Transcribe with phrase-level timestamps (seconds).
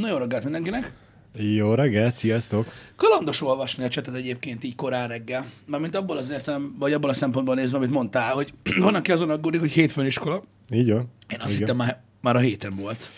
[0.00, 0.92] Na jó reggelt mindenkinek!
[1.34, 2.72] Jó reggelt, sziasztok!
[2.96, 5.46] Kalandos olvasni a csetet egyébként így korán reggel.
[5.66, 9.30] Mármint abból az értelem, vagy abból a szempontból nézve, amit mondtál, hogy van, aki azon
[9.30, 10.42] aggódik, hogy hétfőn iskola.
[10.70, 11.10] Így van.
[11.28, 11.58] Én azt Igen.
[11.58, 13.10] hittem már, már a héten volt.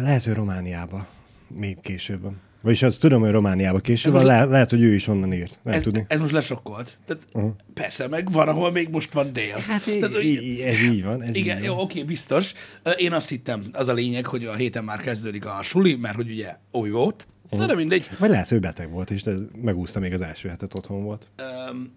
[0.00, 1.06] Lehet, hogy Romániába.
[1.48, 2.40] Még később van.
[2.64, 5.58] Vagyis azt tudom, hogy Romániába később most- lehet, lehet, hogy ő is onnan írt.
[5.62, 6.04] Nem Ez, tudni.
[6.08, 6.98] ez most lesokkolt.
[7.06, 7.54] Tehát Aha.
[7.74, 9.56] persze, meg van, ahol még most van dél.
[9.58, 11.22] Hát Tehát, hogy- í- í- ez így van.
[11.22, 11.84] Ez Igen, így jó, van.
[11.84, 12.52] oké, biztos.
[12.96, 16.30] Én azt hittem, az a lényeg, hogy a héten már kezdődik a suli, mert hogy
[16.30, 17.26] ugye új volt.
[17.50, 18.08] Na de mindegy.
[18.18, 19.22] Vagy lehet, hogy beteg volt, és
[19.62, 21.28] megúszta még az első hetet otthon volt.
[21.68, 21.92] Öm,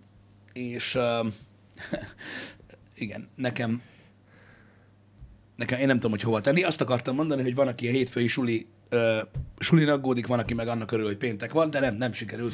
[0.54, 1.34] és öm,
[2.96, 3.82] igen, nekem
[5.56, 6.64] nekem, én nem tudom, hogy hova tenni.
[6.64, 9.28] Azt akartam mondani, hogy van, aki a hétfői suli, uh,
[9.60, 12.54] sulin aggódik, van, aki meg annak örül, hogy péntek van, de nem, nem sikerült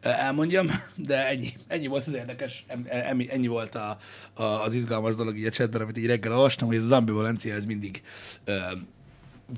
[0.00, 3.98] ö, elmondjam, de ennyi, ennyi volt az érdekes, ennyi, ennyi volt a,
[4.34, 7.54] a, az izgalmas dolog így a chatben, amit így reggel olvastam, hogy ez az ambivalencia,
[7.54, 8.02] ez mindig
[8.46, 8.54] uh,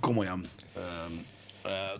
[0.00, 0.82] komolyan ö, ö,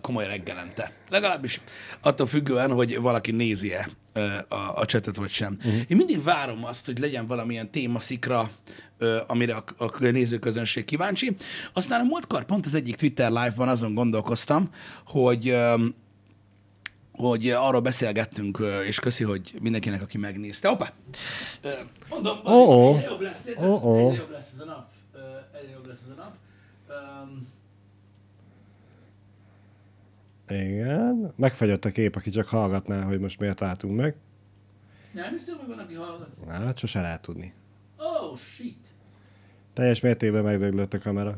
[0.01, 0.91] komoly reggelente.
[1.09, 1.61] Legalábbis
[2.01, 3.89] attól függően, hogy valaki nézi-e
[4.47, 5.57] a, a csetet, vagy sem.
[5.57, 5.73] Uh-huh.
[5.87, 8.49] Én mindig várom azt, hogy legyen valamilyen témaszikra,
[9.27, 11.35] amire a, a nézőközönség kíváncsi.
[11.73, 14.69] Aztán a múltkor pont az egyik Twitter live-ban azon gondolkoztam,
[15.05, 15.55] hogy
[17.11, 20.67] hogy arról beszélgettünk, és köszi, hogy mindenkinek, aki megnézte.
[20.67, 20.93] Hoppá!
[21.61, 21.69] Ö,
[22.09, 22.95] Mondom, Ó-ó.
[22.95, 23.45] egyre jobb lesz?
[23.57, 24.09] Ó-ó.
[24.09, 24.87] egyre jobb lesz ez a nap.
[25.61, 26.35] Egyre jobb lesz ez a nap.
[30.49, 31.33] Igen.
[31.35, 34.15] Megfagyott a kép, aki csak hallgatná, hogy most miért álltunk meg.
[35.13, 36.29] Nem hiszem, hogy van, aki hallgat.
[36.47, 37.53] Hát sose lehet tudni.
[37.97, 38.77] Oh, shit.
[39.73, 41.37] Teljes mértékben megdöglött a kamera.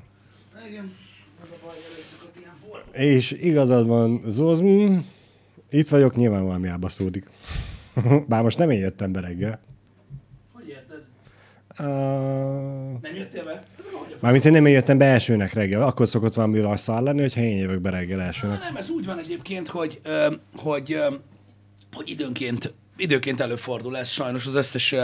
[0.69, 0.93] Igen,
[1.41, 2.85] az a baj, előszokott ilyen forma.
[2.93, 4.97] És igazad van, Zóz, mm,
[5.69, 7.29] itt vagyok, nyilván valami elbaszódik.
[8.27, 9.59] Bár most nem én jöttem be reggel.
[10.51, 11.03] Hogy érted?
[11.79, 11.85] Uh,
[13.01, 13.63] Nem jöttél be?
[14.21, 15.83] Hogy mármint én nem jöttem be elsőnek reggel.
[15.83, 18.59] Akkor szokott valami lasszal lenni, hogyha én jövök be reggel Na, elsőnek.
[18.59, 20.01] nem, ez úgy van egyébként, hogy,
[20.55, 21.13] hogy, ö,
[21.91, 24.95] hogy időnként időként előfordul ez sajnos az összes...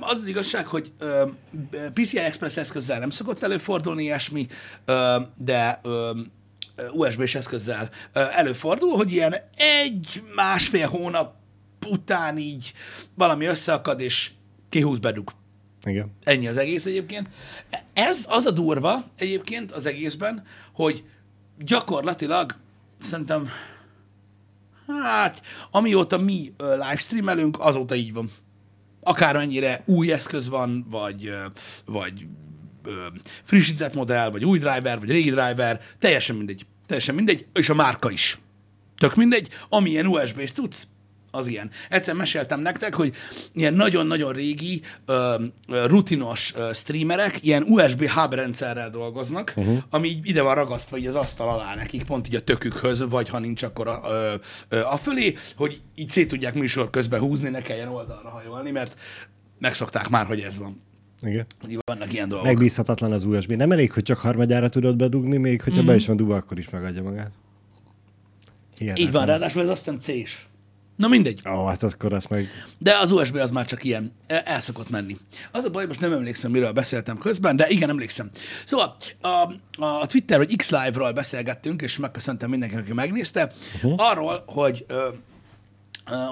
[0.00, 0.92] Az az igazság, hogy
[1.94, 4.46] PCI Express eszközzel nem szokott előfordulni ilyesmi,
[5.36, 5.80] de
[6.92, 11.34] USB-s eszközzel előfordul, hogy ilyen egy-másfél hónap
[11.86, 12.72] után így
[13.14, 14.30] valami összeakad, és
[14.68, 15.32] kihúz bedug.
[15.86, 16.12] Igen.
[16.24, 17.28] Ennyi az egész egyébként.
[17.92, 21.04] Ez az a durva egyébként az egészben, hogy
[21.58, 22.54] gyakorlatilag
[22.98, 23.48] szerintem,
[24.86, 28.30] hát, amióta mi livestreamelünk, azóta így van.
[29.00, 31.34] Akármennyire új eszköz van, vagy,
[31.84, 32.26] vagy
[33.44, 36.66] frissített modell, vagy új driver, vagy régi driver, teljesen mindegy.
[36.86, 38.38] Teljesen mindegy, és a márka is.
[38.96, 40.86] Tök mindegy, amilyen USB-s tudsz,
[41.34, 41.70] az ilyen.
[41.88, 43.14] Egyszer meséltem nektek, hogy
[43.52, 45.34] ilyen nagyon-nagyon régi, ö,
[45.68, 49.78] ö, rutinos ö, streamerek ilyen USB hub rendszerrel dolgoznak, uh-huh.
[49.90, 53.28] ami így ide van ragasztva így az asztal alá nekik, pont így a tökükhöz, vagy
[53.28, 54.34] ha nincs, akkor a, ö,
[54.68, 58.96] ö, a fölé, hogy így szét tudják műsor közben húzni, ne kelljen oldalra hajolni, mert
[59.58, 60.82] megszokták már, hogy ez van.
[61.22, 61.46] Igen.
[61.84, 62.46] Vannak ilyen dolgok.
[62.46, 63.52] Megbízhatatlan az USB.
[63.52, 65.88] Nem elég, hogy csak harmadjára tudod bedugni, még hogyha Mhm.
[65.88, 65.92] mm.
[65.92, 67.30] be is van dugva, akkor is megadja magát.
[68.78, 69.06] Hihetetlen.
[69.06, 70.46] Így van, ráadásul ez azt hiszem C-s.
[70.96, 71.42] Na mindegy.
[71.48, 72.48] Ó, hát akkor azt meg...
[72.78, 75.16] De az USB az már csak ilyen, el el szokott menni.
[75.52, 78.30] Az a baj, most nem emlékszem, miről beszéltem közben, de igen, emlékszem.
[78.64, 79.52] Szóval a,
[79.84, 83.94] a Twitter vagy X-Live-ról beszélgettünk, és megköszöntem mindenkinek, aki megnézte, uh-huh.
[83.96, 85.08] arról, hogy ö,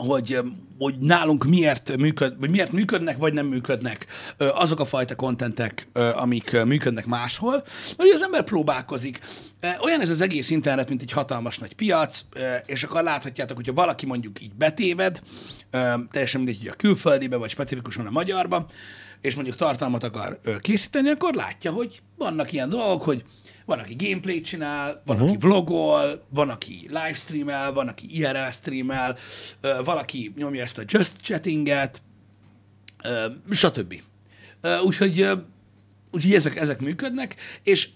[0.07, 0.39] hogy,
[0.79, 6.65] hogy nálunk miért, működ, vagy miért működnek, vagy nem működnek azok a fajta kontentek, amik
[6.65, 7.65] működnek máshol.
[7.99, 9.21] Ugye az ember próbálkozik.
[9.83, 12.25] Olyan ez az egész internet, mint egy hatalmas nagy piac,
[12.67, 15.21] és akkor láthatjátok, hogyha valaki mondjuk így betéved,
[16.11, 18.67] teljesen mindegy, hogy a külföldibe, vagy specifikusan a magyarba,
[19.21, 23.25] és mondjuk tartalmat akar készíteni, akkor látja, hogy vannak ilyen dolgok, hogy
[23.71, 25.31] van, aki gameplayt csinál, van, uh-huh.
[25.31, 29.17] aki vlogol, van, aki livestreamel, van, aki IRL streamel,
[29.85, 32.03] valaki nyomja ezt a just chattinget,
[33.51, 34.03] stb.
[34.85, 35.29] Úgyhogy,
[36.11, 37.89] úgyhogy ezek, ezek működnek, és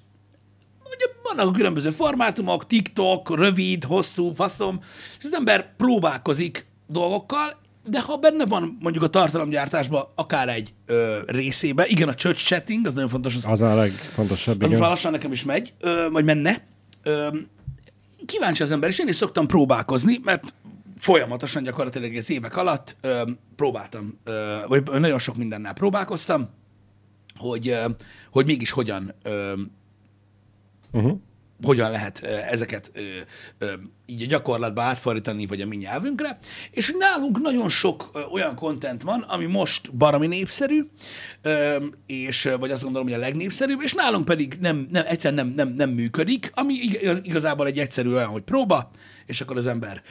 [0.85, 4.81] ugye vannak a különböző formátumok, TikTok, rövid, hosszú, faszom,
[5.19, 11.19] és az ember próbálkozik dolgokkal, de ha benne van mondjuk a tartalomgyártásban akár egy ö,
[11.27, 14.81] részébe, igen, a church chatting, az nagyon fontos, az Az a legfontosabb, az igen.
[14.81, 16.67] már lassan nekem is megy, ö, vagy menne.
[17.03, 17.29] Ö,
[18.27, 20.55] kíváncsi az ember, és én is szoktam próbálkozni, mert
[20.99, 23.23] folyamatosan gyakorlatilag az évek alatt ö,
[23.57, 26.49] próbáltam, ö, vagy nagyon sok mindennel próbálkoztam,
[27.37, 27.85] hogy, ö,
[28.31, 29.53] hogy mégis hogyan, ö,
[30.93, 31.19] Uh-huh.
[31.63, 33.01] hogyan lehet ö, ezeket ö,
[33.59, 33.73] ö,
[34.07, 36.39] így a gyakorlatba átfordítani, vagy a mi nyelvünkre,
[36.71, 40.81] és nálunk nagyon sok olyan kontent van, ami most baromi népszerű,
[42.07, 45.75] és, vagy azt gondolom, hogy a legnépszerűbb, és nálunk pedig nem, nem, egyszerűen nem, nem,
[45.77, 48.91] nem működik, ami igaz, igazából egy egyszerű olyan, hogy próba,
[49.27, 50.03] és akkor az ember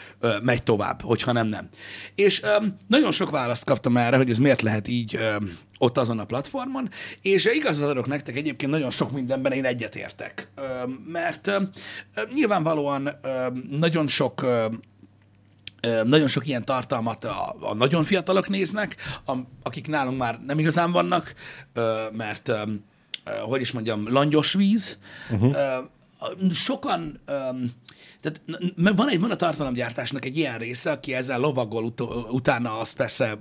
[0.42, 1.68] megy tovább, hogyha nem, nem.
[2.16, 2.42] És
[2.88, 5.19] nagyon sok választ kaptam erre, hogy ez miért lehet így
[5.84, 6.89] ott azon a platformon,
[7.22, 10.48] és igazat adok nektek egyébként nagyon sok mindenben én egyetértek,
[11.07, 11.62] mert ö,
[12.34, 13.10] nyilvánvalóan
[13.83, 14.45] nagyon sok
[16.03, 18.95] nagyon sok ilyen tartalmat a, a nagyon fiatalok néznek,
[19.25, 19.33] a,
[19.63, 21.33] akik nálunk már nem igazán vannak,
[22.12, 22.51] mert
[23.41, 24.97] hogy is mondjam, langyos víz.
[25.31, 25.56] Uh-huh.
[26.53, 27.19] Sokan,
[28.21, 28.41] tehát
[28.95, 33.38] van, egy, van a tartalomgyártásnak egy ilyen része, aki ezzel lovagol ut- utána, az persze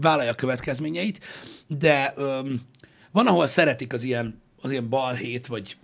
[0.00, 1.24] vállalja a következményeit,
[1.66, 2.14] de
[3.12, 5.76] van, ahol szeretik az ilyen, az ilyen balhét, vagy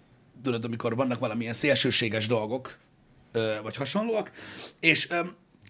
[0.43, 2.78] tudod, amikor vannak valamilyen szélsőséges dolgok,
[3.62, 4.31] vagy hasonlóak,
[4.81, 5.21] és ö,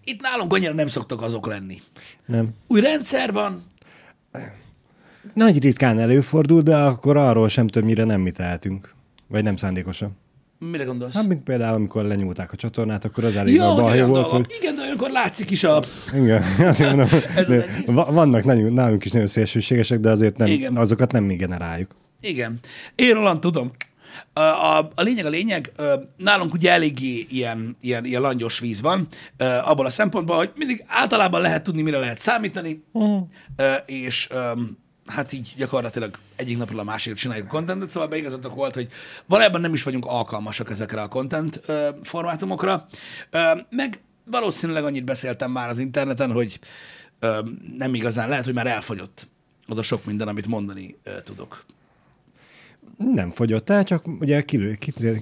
[0.05, 1.81] itt nálunk annyira nem szoktak azok lenni.
[2.27, 2.49] Nem.
[2.67, 3.65] Új rendszer van,
[5.35, 8.95] Nagy ritkán előfordul, de akkor arról sem többnyire nem mi tehetünk.
[9.29, 10.17] Vagy nem szándékosan.
[10.59, 11.15] mire gondolsz?
[11.15, 14.47] Hát, mint például, amikor lenyúlták a csatornát, akkor az elég ja, nagy olyan volt, dolgok.
[14.47, 15.83] hogy Igen, de olyankor látszik is a...
[16.15, 17.65] igen, azért mondom, Ez az
[18.15, 20.77] vannak nagyon, nálunk is nagyon szélsőségesek, de azért nem, Igen.
[20.77, 21.91] azokat nem mi generáljuk.
[22.21, 22.59] Igen.
[22.95, 23.71] Én Roland tudom.
[24.33, 25.73] A, a, a lényeg a lényeg,
[26.17, 29.07] nálunk ugye eléggé ilyen, ilyen, ilyen langyos víz van,
[29.65, 33.29] abból a szempontból, hogy mindig általában lehet tudni, mire lehet számítani, uh-huh.
[33.87, 34.29] és
[35.07, 38.89] hát így gyakorlatilag egyik napról a másikra csináljuk a contentet, szóval beigazatok volt, hogy
[39.27, 41.61] valójában nem is vagyunk alkalmasak ezekre a content
[42.03, 42.87] formátumokra,
[43.71, 46.59] meg valószínűleg annyit beszéltem már az interneten, hogy
[47.77, 49.27] nem igazán, lehet, hogy már elfogyott
[49.67, 51.65] az a sok minden, amit mondani tudok.
[53.05, 54.43] Nem fogyott el, csak ugye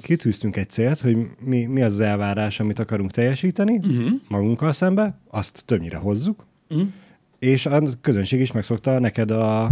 [0.01, 4.11] kitűztünk egy célt, hogy mi, mi az az elvárás, amit akarunk teljesíteni uh-huh.
[4.29, 6.89] magunkkal szembe, azt többnyire hozzuk, uh-huh.
[7.39, 9.65] és a közönség is megszokta neked a,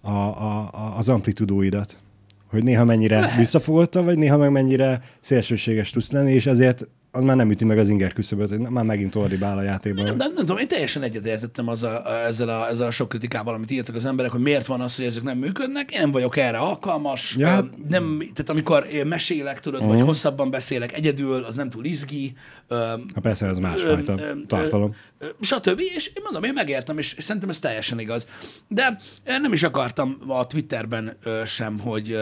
[0.00, 1.98] a, a, a, az amplitudóidat.
[2.46, 3.36] Hogy néha mennyire Lehet.
[3.36, 7.78] visszafogotta, vagy néha meg mennyire szélsőséges tudsz lenni, és ezért az már nem üti meg
[7.78, 10.04] az inger küszöböt, már megint ordibál a játékban.
[10.04, 13.70] Nem, nem, nem tudom, én teljesen egyetértettem azzal, ezzel, a, ezzel a sok kritikával, amit
[13.70, 15.90] írtak az emberek, hogy miért van az, hogy ezek nem működnek.
[15.90, 17.34] Én nem vagyok erre alkalmas.
[17.38, 17.70] Ja.
[17.88, 19.96] Nem, tehát amikor én mesélek, tudod, uh-huh.
[19.96, 22.36] vagy hosszabban beszélek egyedül, az nem túl izgi.
[22.68, 24.94] Ha persze, ez másfajta tartalom.
[25.40, 25.80] stb.
[25.96, 28.26] És én mondom, én megértem, és, szerintem ez teljesen igaz.
[28.68, 32.18] De nem is akartam a Twitterben sem, hogy,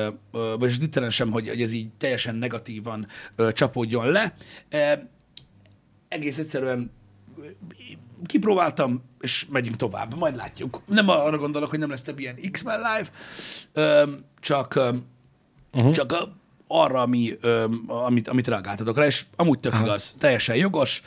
[0.58, 3.06] vagy a Twitteren sem, hogy, hogy ez így teljesen negatívan
[3.52, 4.34] csapódjon le.
[6.09, 6.91] Egész egyszerűen
[8.27, 10.83] kipróbáltam, és megyünk tovább, majd látjuk.
[10.87, 13.11] Nem arra gondolok, hogy nem lesz több ilyen X-Men live,
[14.41, 14.81] csak,
[15.73, 15.93] uh-huh.
[15.93, 16.29] csak
[16.67, 17.37] arra, ami,
[17.87, 21.03] amit, amit reagáltatok rá, és amúgy tök igaz, teljesen jogos.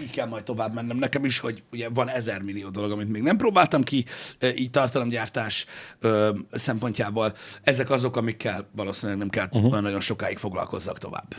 [0.00, 3.22] Így kell majd tovább mennem nekem is, hogy ugye van ezer millió dolog, amit még
[3.22, 4.04] nem próbáltam ki,
[4.38, 5.66] ö, így tartalomgyártás
[5.98, 7.34] ö, szempontjából.
[7.62, 9.80] Ezek azok, amikkel valószínűleg nem kell uh-huh.
[9.80, 11.34] nagyon sokáig foglalkozzak tovább.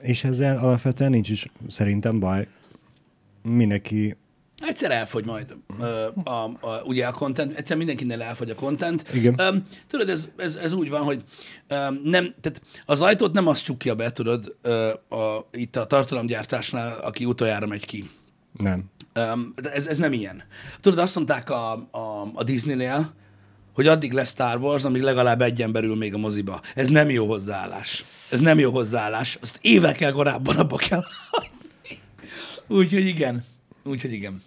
[0.00, 2.48] És ezzel alapvetően nincs is szerintem baj.
[3.42, 4.16] Mindenki
[4.66, 9.14] Egyszer elfogy majd ö, a, a, ugye a content, egyszer mindenkinél elfogy a content.
[9.14, 9.34] Igen.
[9.38, 11.24] Öm, tudod, ez, ez, ez úgy van, hogy
[11.68, 16.98] öm, nem, tehát az ajtót nem azt csukja be, tudod, ö, a, itt a tartalomgyártásnál,
[17.02, 18.10] aki utoljára megy ki.
[18.52, 18.92] nem.
[19.62, 20.42] De ez, ez nem ilyen.
[20.80, 23.12] Tudod, azt mondták a, a, a Disneynél,
[23.74, 26.60] hogy addig lesz Star Wars, amíg legalább egy ember ül még a moziba.
[26.74, 28.04] Ez nem jó hozzáállás.
[28.30, 29.38] Ez nem jó hozzáállás.
[29.40, 31.04] Azt évekkel korábban abba kell.
[32.68, 33.44] Úgyhogy igen.
[33.84, 34.42] Úgyhogy igen.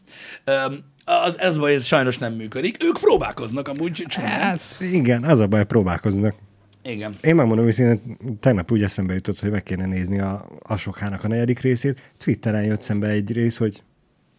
[1.05, 2.83] Az, ez baj, ez sajnos nem működik.
[2.83, 4.31] Ők próbálkoznak amúgy csomóan.
[4.31, 6.35] Hát igen, az a baj, próbálkoznak.
[6.83, 7.13] Igen.
[7.21, 11.59] Én megmondom őszintén, tegnap úgy eszembe jutott, hogy meg kéne nézni a Asokának a negyedik
[11.59, 12.11] részét.
[12.17, 13.83] Twitteren jött szembe egy rész, hogy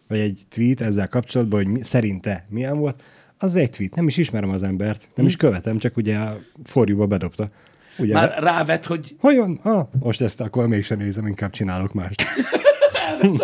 [0.07, 3.03] vagy egy tweet ezzel kapcsolatban, hogy mi, szerinte milyen volt.
[3.37, 7.05] Az egy tweet, nem is ismerem az embert, nem is követem, csak ugye a forjúba
[7.05, 7.49] bedobta.
[7.97, 9.59] Ugye, Már rávet, hogy hogy van?
[9.63, 12.23] Ah, most ezt akkor mégsem nézem, inkább csinálok mást.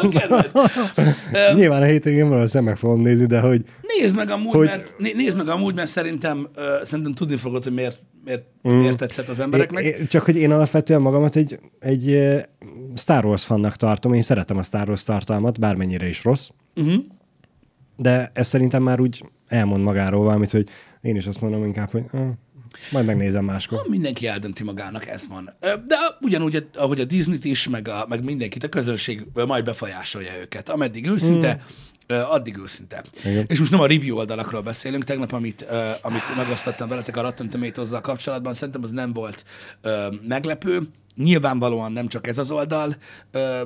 [0.10, 0.52] kedved.
[1.56, 3.66] Nyilván a hétvégén valószínűleg meg fogom nézni, de hogy
[4.00, 7.64] Nézd meg amúgy, Hogy- mert, né- nézd meg amúgy, mert szerintem, uh, szerintem tudni fogod,
[7.64, 8.72] hogy miért, miért, mm.
[8.72, 9.84] miért tetszett az embereknek.
[9.84, 12.42] É- é- Csak hogy én alapvetően magamat egy, egy eh,
[12.96, 16.94] Star Wars fannak tartom, én szeretem a Star Wars tartalmat, bármennyire is rossz, Uh-huh.
[17.98, 20.68] de ez szerintem már úgy elmond magáról valamit, hogy
[21.02, 22.20] én is azt mondom inkább, hogy ah,
[22.92, 23.82] majd megnézem máskor.
[23.88, 25.54] Mindenki eldönti magának, ez van.
[25.60, 30.70] De ugyanúgy, ahogy a Disney-t is, meg, a, meg mindenkit, a közönség majd befolyásolja őket.
[30.70, 31.62] Ameddig őszinte,
[32.08, 33.04] Ö, addig őszinte.
[33.24, 33.46] Igen.
[33.48, 35.04] És most nem a review oldalakról beszélünk.
[35.04, 39.44] Tegnap, amit, ö, amit megosztottam veletek a Rotten tomatoes kapcsolatban, szerintem az nem volt
[39.82, 40.82] ö, meglepő.
[41.16, 42.96] Nyilvánvalóan nem csak ez az oldal,
[43.32, 43.62] ö,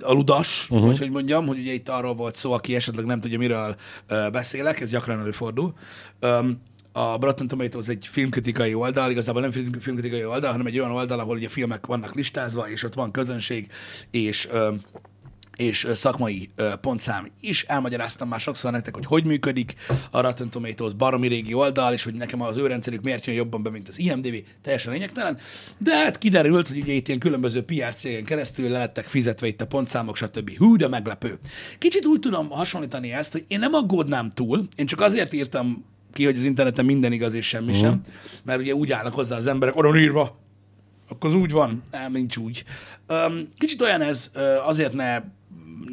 [0.00, 0.86] a ludas, uh-huh.
[0.86, 3.76] vagy hogy mondjam, hogy ugye itt arról volt szó, aki esetleg nem tudja, miről
[4.06, 5.74] ö, beszélek, ez gyakran előfordul.
[6.20, 6.60] Öm,
[6.96, 11.18] a Rotten Tomatoes egy filmkritikai oldal, igazából nem film- filmkritikai oldal, hanem egy olyan oldal,
[11.18, 13.68] ahol ugye filmek vannak listázva, és ott van közönség,
[14.10, 14.48] és
[15.56, 16.50] és szakmai
[16.80, 17.62] pontszám is.
[17.62, 19.74] Elmagyaráztam már sokszor nektek, hogy hogy működik
[20.10, 23.62] a Rotten Tomatoes baromi régi oldal, és hogy nekem az ő rendszerük miért jön jobban
[23.62, 25.38] be, mint az IMDb, teljesen lényegtelen.
[25.78, 29.60] De hát kiderült, hogy ugye itt ilyen különböző PR cégen keresztül le lettek fizetve itt
[29.60, 30.56] a pontszámok, stb.
[30.56, 31.38] Hú, de meglepő.
[31.78, 35.84] Kicsit úgy tudom hasonlítani ezt, hogy én nem aggódnám túl, én csak azért írtam
[36.16, 37.80] ki, hogy az interneten minden igaz és semmi uh-huh.
[37.80, 38.04] sem,
[38.44, 40.38] mert ugye úgy állnak hozzá az emberek, oda írva,
[41.08, 41.82] akkor az úgy van.
[41.90, 42.64] Nem, nincs úgy.
[43.06, 44.30] Öm, Kicsit olyan ez,
[44.64, 45.22] azért ne,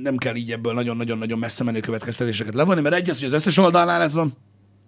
[0.01, 3.57] nem kell így ebből nagyon-nagyon-nagyon messze menő következtetéseket levonni, mert egy az, hogy az összes
[3.57, 4.37] oldalnál ez van,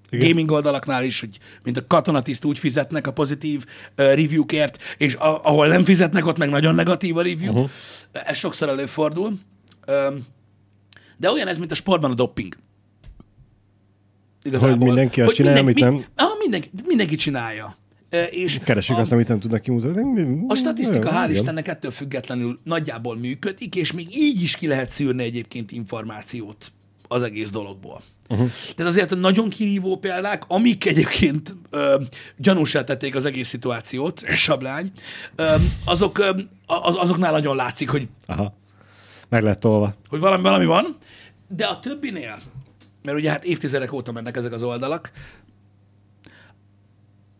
[0.09, 0.27] Igen.
[0.27, 5.43] gaming oldalaknál is, hogy mint a katonatiszt úgy fizetnek a pozitív uh, reviewkért, és a,
[5.43, 7.51] ahol nem fizetnek, ott meg nagyon negatív a review.
[7.51, 7.69] Uh-huh.
[8.11, 9.39] Ez sokszor előfordul.
[9.87, 10.25] Um,
[11.17, 12.57] de olyan ez, mint a sportban a dopping.
[14.59, 17.75] Hogy mindenki azt csinálja, amit nem- Ah, mindenki, mindenki csinálja.
[18.29, 20.43] És Keresik a, azt, amit nem tudnak kimutatni.
[20.47, 21.29] a statisztika, hál'.
[21.31, 26.71] Istennek ettől függetlenül nagyjából működik, és még így is ki lehet szűrni egyébként információt
[27.07, 28.01] az egész dologból.
[28.29, 28.49] Uh-huh.
[28.75, 32.01] Tehát azért a nagyon kirívó példák, amik egyébként ö,
[32.37, 34.91] gyanúsá tették az egész szituációt, sablány,
[35.35, 36.29] ö, azok, ö,
[36.65, 38.57] az, azoknál nagyon látszik, hogy Aha.
[39.29, 39.95] Meg lett tolva.
[40.09, 40.95] hogy valami, valami van,
[41.47, 42.37] de a többinél,
[43.05, 45.11] mert ugye hát évtizedek óta mennek ezek az oldalak,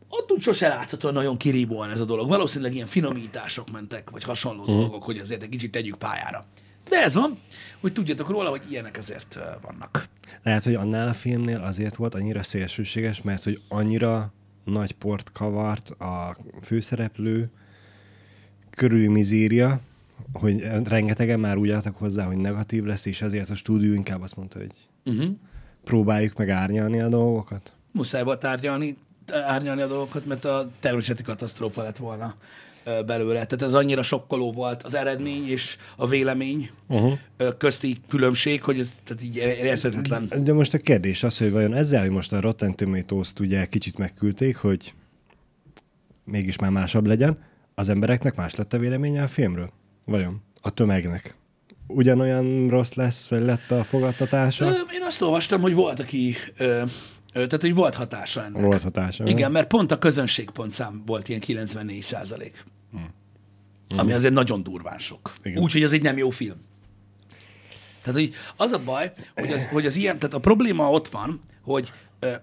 [0.09, 2.27] ott úgy sose látszható nagyon kirívóan ez a dolog.
[2.27, 4.75] Valószínűleg ilyen finomítások mentek, vagy hasonló uh-huh.
[4.75, 6.45] dolgok, hogy azért egy kicsit tegyük pályára.
[6.89, 7.39] De ez van,
[7.81, 10.07] hogy tudjatok róla, hogy ilyenek azért vannak.
[10.43, 15.89] Lehet, hogy annál a filmnél azért volt annyira szélsőséges, mert hogy annyira nagy port kavart
[15.89, 17.49] a főszereplő
[18.69, 19.79] körüli mizéria,
[20.33, 24.35] hogy rengetegen már úgy álltak hozzá, hogy negatív lesz, és ezért a stúdió inkább azt
[24.35, 24.71] mondta, hogy
[25.05, 25.35] Uh-huh.
[25.85, 27.73] Próbáljuk meg árnyalni a dolgokat.
[27.91, 28.97] Muszáj volt árnyalni,
[29.31, 32.35] árnyalni a dolgokat, mert a természeti katasztrófa lett volna
[33.05, 33.33] belőle.
[33.33, 37.17] Tehát ez annyira sokkoló volt az eredmény és a vélemény uh-huh.
[37.57, 40.29] közti különbség, hogy ez tehát így érthetetlen.
[40.43, 43.97] De most a kérdés az, hogy vajon ezzel, hogy most a Rotten Tomatoes-t ugye kicsit
[43.97, 44.93] megküldték, hogy
[46.23, 47.37] mégis már másabb legyen,
[47.75, 49.69] az embereknek más lett a véleménye a filmről?
[50.05, 50.41] Vajon?
[50.61, 51.35] A tömegnek?
[51.87, 54.65] Ugyanolyan rossz lesz, vagy lett a fogadtatása?
[54.65, 56.83] Ö, Én azt olvastam, hogy volt, aki, ö, ö,
[57.33, 58.61] tehát hogy volt hatása ennek.
[58.61, 59.25] Volt hatása.
[59.27, 62.63] Igen, mert pont a közönségpontszám volt ilyen 94 százalék.
[63.97, 65.33] Ami azért nagyon durván sok.
[65.55, 66.57] Úgyhogy az egy nem jó film.
[68.03, 71.39] Tehát, hogy az a baj, hogy az, hogy az ilyen, tehát a probléma ott van,
[71.61, 71.91] hogy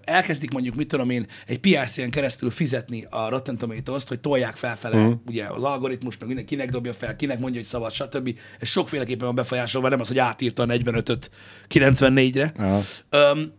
[0.03, 4.97] elkezdik mondjuk, mit tudom én, egy PRC-en keresztül fizetni a Rotten tomatoes hogy tolják felfele
[4.97, 5.19] uh-huh.
[5.27, 8.37] ugye az algoritmus, meg minden, kinek dobja fel, kinek mondja, hogy szabad, stb.
[8.59, 11.29] Ez sokféleképpen van befolyásolva, nem az, hogy átírta a 45-öt
[11.69, 12.53] 94-re.
[12.57, 12.81] Aha.
[13.09, 13.53] Öm,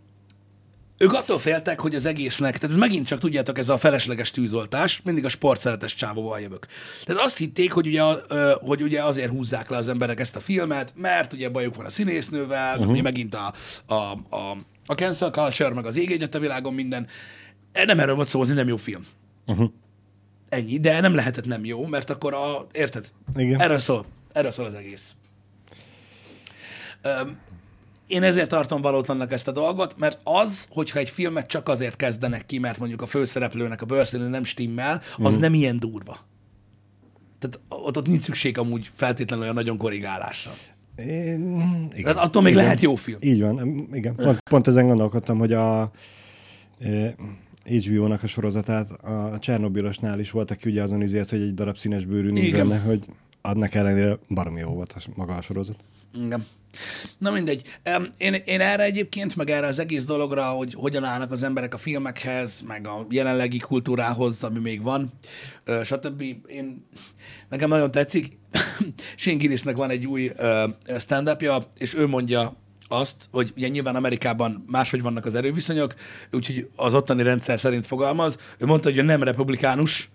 [0.98, 5.00] ők attól féltek, hogy az egésznek, tehát ez megint csak tudjátok, ez a felesleges tűzoltás,
[5.04, 6.66] mindig a sportszeretes csávóval jövök.
[7.04, 8.02] Tehát azt hitték, hogy ugye,
[8.52, 11.90] hogy ugye azért húzzák le az emberek ezt a filmet, mert ugye bajuk van a
[11.90, 12.92] színésznővel, uh-huh.
[12.92, 13.54] ugye megint a,
[13.86, 17.06] a, a, a cancel culture, meg az ég egyet a világon minden.
[17.72, 19.06] E, Nem erről volt szó, az nem jó film.
[19.46, 19.70] Uh-huh.
[20.48, 23.10] Ennyi, de nem lehetett nem jó, mert akkor a, érted?
[23.36, 23.60] Igen.
[23.60, 24.04] Erről szól.
[24.32, 25.14] Erről szól az egész.
[27.02, 27.38] Öm,
[28.06, 32.46] én ezért tartom valótlannak ezt a dolgot, mert az, hogyha egy filmet csak azért kezdenek
[32.46, 35.40] ki, mert mondjuk a főszereplőnek a bőrszínű nem stimmel, az mm.
[35.40, 36.18] nem ilyen durva.
[37.38, 40.52] Tehát ott, ott nincs szükség amúgy feltétlenül olyan nagyon korrigálásra.
[40.96, 41.58] Én,
[41.92, 42.02] igen.
[42.02, 42.64] Tehát attól még igen.
[42.64, 43.18] lehet jó film.
[43.20, 44.14] Így van, igen.
[44.14, 45.90] Pont, pont ezen gondolkodtam, hogy a
[46.80, 47.14] e,
[47.64, 52.04] HBO-nak a sorozatát a Csernobilosnál is volt, aki ugye azon izért, hogy egy darab színes
[52.04, 52.68] bőrű nincs Igen.
[52.68, 53.06] benne, hogy
[53.40, 55.76] annak ellenére baromi jó volt a, maga a sorozat.
[56.24, 56.44] Igen.
[57.18, 57.78] Na mindegy.
[58.18, 61.78] Én, én erre egyébként, meg erre az egész dologra, hogy hogyan állnak az emberek a
[61.78, 65.12] filmekhez, meg a jelenlegi kultúrához, ami még van,
[65.84, 66.22] stb.
[66.46, 66.86] Én,
[67.48, 68.38] nekem nagyon tetszik.
[69.16, 70.64] Shane Gillisnek van egy új ö,
[70.98, 72.56] stand-upja, és ő mondja
[72.88, 75.94] azt, hogy ugye nyilván Amerikában máshogy vannak az erőviszonyok,
[76.32, 78.38] úgyhogy az ottani rendszer szerint fogalmaz.
[78.58, 80.10] Ő mondta, hogy ő nem republikánus,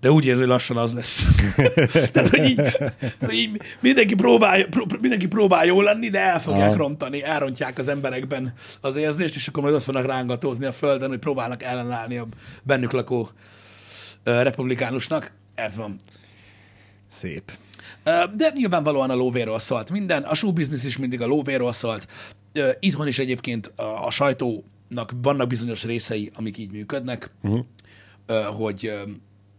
[0.00, 1.26] de úgy érzi, hogy lassan az lesz.
[2.12, 2.60] Tehát, hogy így,
[3.20, 6.76] hogy így mindenki, próbál, pró, mindenki próbál jó lenni, de el fogják Aha.
[6.76, 11.18] rontani, elrontják az emberekben az érzést, és akkor majd ott fognak rángatózni a földön, hogy
[11.18, 12.26] próbálnak ellenállni a
[12.62, 13.28] bennük lakó
[14.22, 15.32] ö, republikánusnak.
[15.54, 15.96] Ez van.
[17.08, 17.52] Szép.
[18.04, 22.06] Ö, De nyilvánvalóan a lóvéről szólt minden, a show business is mindig a lóvéről szólt.
[22.52, 27.64] Ö, Itthon is egyébként a, a sajtónak vannak bizonyos részei, amik így működnek, uh-huh.
[28.46, 28.92] hogy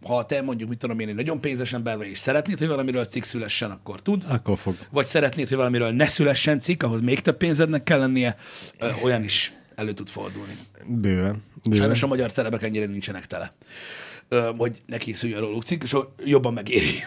[0.06, 3.04] ha te mondjuk, mit tudom én, egy nagyon pénzes ember vagy, és szeretnéd, hogy valamiről
[3.04, 4.24] cikk szülessen, akkor tud.
[4.28, 4.74] Akkor fog.
[4.90, 8.36] Vagy szeretnéd, hogy valamiről ne szülessen cikk, ahhoz még több pénzednek kell lennie,
[9.02, 10.52] olyan is elő tud fordulni.
[10.86, 11.42] Bőven.
[11.62, 11.78] Bőven.
[11.78, 13.54] Sajnos a magyar celebek ennyire nincsenek tele,
[14.56, 17.04] hogy ne készüljön róluk cikk, és jobban megéri.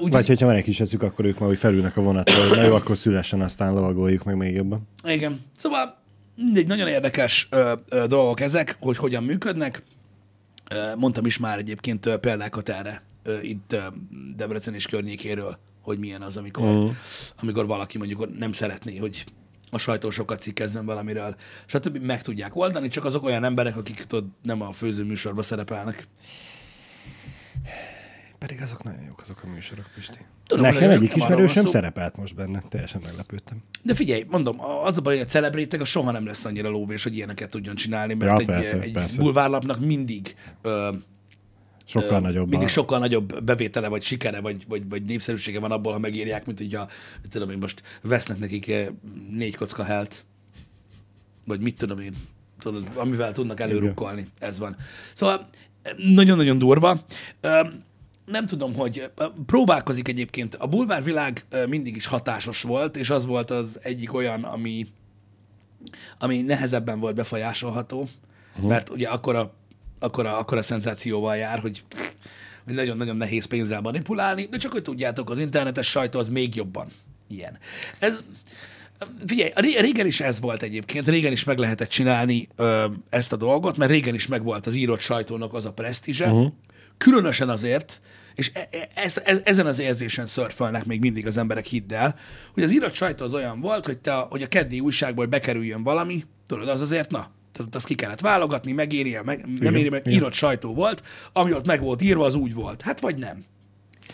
[0.00, 2.58] Úgy, Vagy hogyha van egy kis eszük, akkor ők már úgy felülnek a vonatra, hogy
[2.58, 4.88] na jó, akkor szülessen, aztán lovagoljuk meg még jobban.
[5.04, 5.40] Igen.
[5.56, 6.02] Szóval
[6.36, 9.82] mindegy, nagyon érdekes ö, ö, dolgok ezek, hogy hogyan működnek.
[10.96, 13.02] Mondtam is már egyébként példákat erre
[13.42, 13.76] itt
[14.36, 16.88] Debrecen és környékéről, hogy milyen az, amikor, mm.
[17.40, 19.24] amikor valaki mondjuk nem szeretné, hogy
[19.70, 21.96] a sajtó sokat cikkezzen valamiről, stb.
[21.96, 26.06] meg tudják oldani, csak azok olyan emberek, akik tudod, nem a főzőműsorban szerepelnek.
[28.46, 30.18] Pedig azok nagyon jók azok a műsorok, Pisti.
[30.46, 33.62] Tudom, Nekem egyik ismerősöm szerepelt most benne, teljesen meglepődtem.
[33.82, 37.02] De figyelj, mondom, az a baj, hogy a celebrétek a soha nem lesz annyira lóvés,
[37.02, 39.20] hogy ilyeneket tudjon csinálni, mert Ja, egy, persze, egy persze.
[39.22, 40.92] bulvárlapnak mindig ö,
[41.84, 42.48] Sokkal Ö, nagyobb.
[42.48, 46.46] Mindig a- sokkal nagyobb bevétele, vagy sikere, vagy, vagy, vagy népszerűsége van abból, ha megírják,
[46.46, 46.88] mint hogyha,
[47.30, 48.86] tudom én, most vesznek nekik eh,
[49.30, 50.24] négy kocka helt,
[51.44, 52.14] vagy mit tudom én,
[52.58, 54.26] tudod, amivel tudnak előrukkolni.
[54.38, 54.76] Ez van.
[55.14, 55.48] Szóval
[55.82, 57.04] eh, nagyon-nagyon durva.
[57.40, 57.60] Ö,
[58.24, 59.10] Nem tudom, hogy
[59.46, 60.54] próbálkozik egyébként.
[60.54, 64.86] A bulvárvilág mindig is hatásos volt, és az volt az egyik olyan, ami,
[66.18, 68.08] ami nehezebben volt befolyásolható,
[68.54, 68.68] uh-huh.
[68.68, 69.52] mert ugye akkora,
[69.98, 71.84] akkora, akkora szenzációval jár, hogy
[72.64, 76.88] hogy nagyon-nagyon nehéz pénzzel manipulálni, de csak hogy tudjátok, az internetes sajtó az még jobban
[77.28, 77.58] ilyen.
[77.98, 78.24] Ez,
[79.26, 83.32] figyelj, a ré- régen is ez volt egyébként, régen is meg lehetett csinálni ö, ezt
[83.32, 86.52] a dolgot, mert régen is megvolt az írott sajtónak az a presztízse, uh-huh.
[86.98, 88.00] Különösen azért,
[88.34, 92.14] és e- e- ez, ezen az érzésen szörfölnek még mindig az emberek, hidd el,
[92.54, 95.82] hogy az írott sajtó az olyan volt, hogy, te, a- hogy a keddi újságból bekerüljön
[95.82, 97.18] valami, tudod, az azért, na,
[97.52, 101.52] tehát ott azt ki kellett válogatni, megéri meg, nem éri meg, írott sajtó volt, ami
[101.52, 102.82] ott meg volt írva, az úgy volt.
[102.82, 103.44] Hát vagy nem.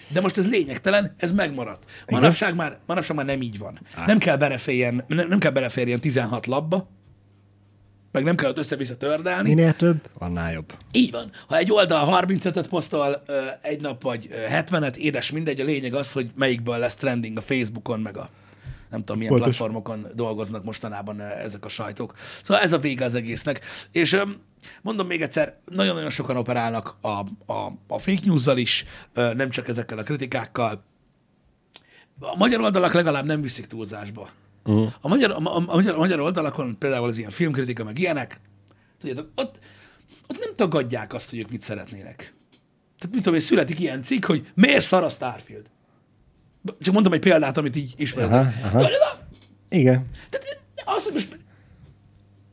[0.08, 1.84] De most ez lényegtelen, ez megmaradt.
[2.10, 3.80] Manapság már, manapság már nem így van.
[4.06, 6.88] Nem kell beleférjen, nem, nem kell beleférjen 16 labba,
[8.12, 9.48] meg nem kell ott össze-vissza tördelni.
[9.48, 10.72] Minél több, annál jobb.
[10.92, 11.30] Így van.
[11.48, 13.22] Ha egy oldal 35-öt posztol
[13.62, 17.40] egy nap, vagy ö, 70-et, édes mindegy, a lényeg az, hogy melyikből lesz trending a
[17.40, 18.30] Facebookon, meg a
[18.90, 19.56] nem tudom, milyen Pontos.
[19.56, 22.14] platformokon dolgoznak mostanában ezek a sajtók.
[22.42, 23.60] Szóval ez a vége az egésznek.
[23.92, 24.20] És
[24.82, 27.08] mondom még egyszer, nagyon-nagyon sokan operálnak a,
[27.52, 30.84] a, a fake news-zal is, nem csak ezekkel a kritikákkal.
[32.20, 34.28] A magyar oldalak legalább nem viszik túlzásba.
[34.70, 34.92] Uh-huh.
[35.00, 38.40] A, magyar, a, a, magyar, a magyar oldalakon például az ilyen filmkritika, meg ilyenek,
[39.00, 39.58] tudjátok, ott,
[40.26, 42.16] ott nem tagadják azt, hogy ők mit szeretnének.
[42.98, 45.66] Tehát mit tudom én, születik ilyen cikk, hogy miért szar a Starfield.
[46.80, 48.54] Csak mondom egy példát, amit így ismerek.
[49.68, 50.06] Igen.
[50.30, 51.38] Tehát azt, hogy most...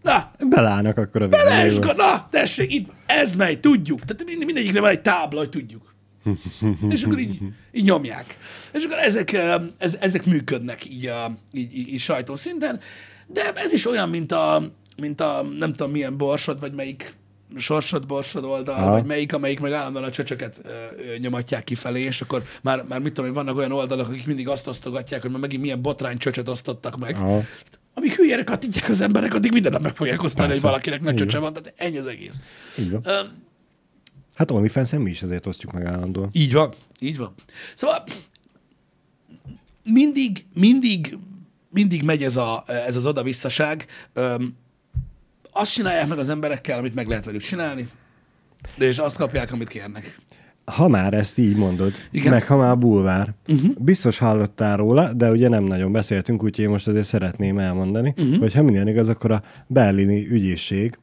[0.01, 1.93] Na, Belállnak akkor a videóba.
[1.93, 4.06] na, tessék, itt, ez megy, tudjuk.
[4.06, 5.95] Tehát mind, mindegyikre van egy tábla, hogy tudjuk.
[6.90, 7.40] És akkor így,
[7.72, 8.38] így nyomják.
[8.74, 12.80] És akkor ezek, ö, ez, ezek működnek így, a, így, így, így sajtószinten,
[13.28, 17.16] de ez is olyan, mint a, mint a nem tudom milyen borsod, vagy melyik
[17.56, 18.92] sorsod, borsod oldal, Aha.
[18.92, 23.00] vagy melyik, amelyik meg állandóan a csöcsöket ö, ö, nyomatják kifelé, és akkor már, már
[23.00, 26.18] mit tudom, hogy vannak olyan oldalak, akik mindig azt osztogatják, hogy már megint milyen botrány
[26.18, 27.16] csöcsöt osztottak meg.
[27.16, 27.44] Aha.
[27.94, 30.68] Amíg hülyére kattintják az emberek, addig minden nap meg fogják osztani, hogy Persze.
[30.68, 32.40] valakinek nagy csöcse van, tehát ennyi az egész.
[32.80, 33.02] Így van.
[33.04, 33.20] Ö,
[34.38, 36.30] Hát OnlyFans-en mi is ezért osztjuk meg állandóan.
[36.32, 37.34] így van, így van.
[37.76, 38.04] Szóval
[39.84, 41.17] mindig, mindig,
[41.69, 43.86] mindig megy ez, a, ez az oda-visszaság.
[44.13, 44.56] Öm,
[45.52, 47.88] azt csinálják meg az emberekkel, amit meg lehet velük csinálni,
[48.76, 50.19] de és azt kapják, amit kérnek.
[50.65, 52.32] Ha már ezt így mondod, Igen.
[52.32, 53.71] Meg ha már bulvár, uh-huh.
[53.78, 58.38] biztos hallottál róla, de ugye nem nagyon beszéltünk, úgyhogy én most azért szeretném elmondani, uh-huh.
[58.38, 60.97] hogy ha minden igaz, akkor a berlini ügyészség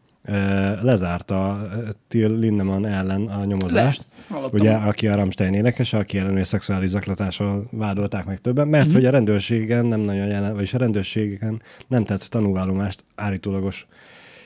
[0.82, 1.68] lezárta
[2.08, 4.06] Till Lindemann ellen a nyomozást.
[4.52, 9.00] Ugye, aki a Rammstein énekes, aki ellenőr szexuális zaklatással vádolták meg többen, mert uh-huh.
[9.00, 13.86] hogy a rendőrségen nem nagyon jelen, vagyis a rendőrségen nem tett tanúvállomást állítólagos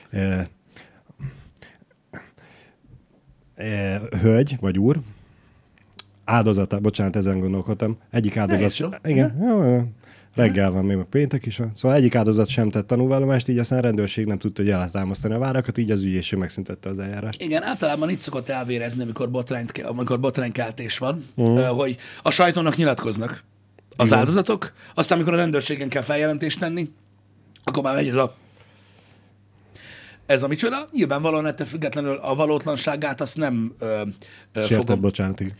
[0.09, 0.45] eh,
[3.55, 4.99] eh, hölgy, vagy úr,
[6.25, 9.63] áldozata, bocsánat, ezen gondolkodtam, egyik áldozat igen, jó,
[10.35, 13.79] reggel van, még meg péntek is van, szóval egyik áldozat sem tett tanúvállomást, így aztán
[13.79, 17.41] a rendőrség nem tudta, hogy eltámasztani a várakat, így az ügyészség megszüntette az eljárást.
[17.41, 21.67] Igen, általában itt szokott elvérezni, amikor, botrányt, amikor botránykeltés van, uh-huh.
[21.67, 23.43] hogy a sajtónak nyilatkoznak
[23.97, 24.19] az Igen.
[24.19, 26.89] áldozatok, aztán amikor a rendőrségen kell feljelentést tenni,
[27.63, 28.35] akkor már megy ez a
[30.25, 30.77] ez a micsoda.
[30.91, 34.01] Nyilvánvalóan ettől függetlenül a valótlanságát azt nem ö,
[34.53, 35.53] ö, Sértett fogom, bocsánatig.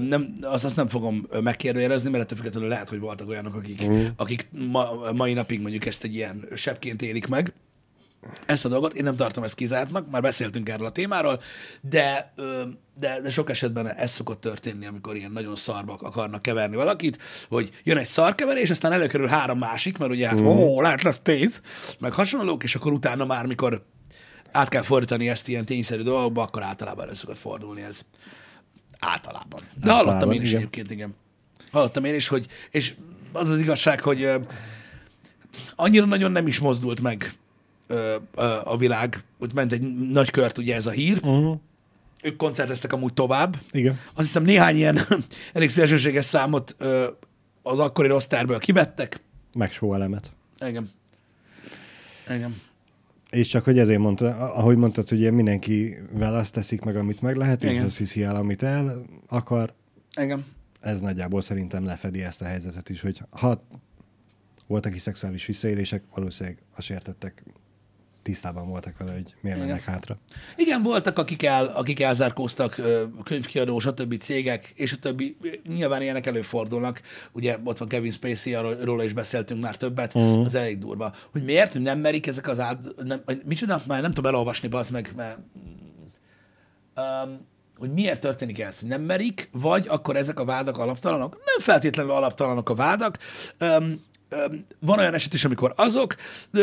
[0.00, 4.06] Nem, azt, azt nem fogom megkérdőjelezni, mert ettől függetlenül lehet, hogy voltak olyanok, akik, mm.
[4.16, 7.52] akik ma, mai napig mondjuk ezt egy ilyen sebként élik meg.
[8.46, 11.40] Ezt a dolgot, én nem tartom ezt kizártnak, már beszéltünk erről a témáról,
[11.80, 12.32] de,
[12.96, 17.70] de, de sok esetben ez szokott történni, amikor ilyen nagyon szarbak akarnak keverni valakit, hogy
[17.84, 20.46] jön egy szarkeverés, aztán előkerül három másik, mert ugye hát, mm.
[20.46, 21.60] ó, lehet lesz pénz,
[21.98, 23.84] meg hasonlók, és akkor utána már, mikor
[24.52, 28.04] át kell fordítani ezt ilyen tényszerű dolgokba, akkor általában elő szokott fordulni ez.
[29.04, 29.60] Általában.
[29.60, 30.60] De Általában, hallottam én is igen.
[30.60, 31.14] egyébként, igen.
[31.70, 32.94] Hallottam én is, hogy, és
[33.32, 34.36] az az igazság, hogy ö,
[35.76, 37.34] annyira nagyon nem is mozdult meg
[37.86, 41.58] ö, ö, a világ, hogy ment egy nagy kört ugye ez a hír, Uh-huh.
[42.22, 43.56] ők koncerteztek amúgy tovább.
[43.70, 44.00] Igen.
[44.14, 45.00] Azt hiszem néhány ilyen
[45.52, 47.06] elég szélsőséges számot ö,
[47.62, 49.20] az akkori rosztárből kivettek.
[49.54, 50.32] Meg elemet.
[50.66, 50.90] Igen.
[52.30, 52.60] Igen.
[53.34, 57.64] És csak, hogy ezért mondta, ahogy mondtad, hogy mindenkivel azt teszik meg, amit meg lehet,
[57.64, 57.84] és Igen.
[57.84, 59.74] azt hiszi el, amit el akar,
[60.20, 60.44] Igen.
[60.80, 63.66] ez nagyjából szerintem lefedi ezt a helyzetet is, hogy ha
[64.66, 67.42] voltak is szexuális visszaélések, valószínűleg a sértettek
[68.24, 69.68] tisztában voltak vele, hogy miért Igen.
[69.68, 70.18] mennek hátra.
[70.56, 72.80] Igen, voltak, akik, el, akik elzárkóztak,
[73.24, 74.18] könyvkiadó, stb.
[74.18, 75.36] cégek, és a többi.
[75.66, 77.00] Nyilván ilyenek előfordulnak.
[77.32, 80.44] Ugye ott van Kevin Spacey, arról róla is beszéltünk már többet, uh-huh.
[80.44, 81.14] az elég durva.
[81.32, 82.78] Hogy miért nem merik ezek az át...
[83.04, 83.82] Nem, micsoda?
[83.86, 85.38] Már nem tudom elolvasni, bazd meg, mert...
[86.96, 87.46] Um,
[87.78, 91.32] hogy miért történik ez, hogy nem merik, vagy akkor ezek a vádak alaptalanok?
[91.32, 93.18] Nem feltétlenül alaptalanok a vádak.
[93.60, 94.04] Um,
[94.78, 96.16] van olyan eset is, amikor azok,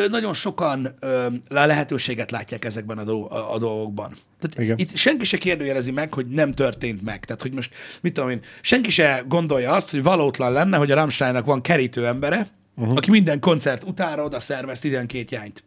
[0.10, 4.15] nagyon sokan um, lehetőséget látják ezekben a, do- a dolgokban.
[4.39, 4.77] Tehát Igen.
[4.77, 7.25] itt senki se kérdőjelezi meg, hogy nem történt meg.
[7.25, 10.95] Tehát, hogy most, mit tudom én, senki se gondolja azt, hogy valótlan lenne, hogy a
[10.95, 12.95] Rammsteinnak van kerítő embere, uh-huh.
[12.95, 15.63] aki minden koncert utára oda szervez 12 jányt.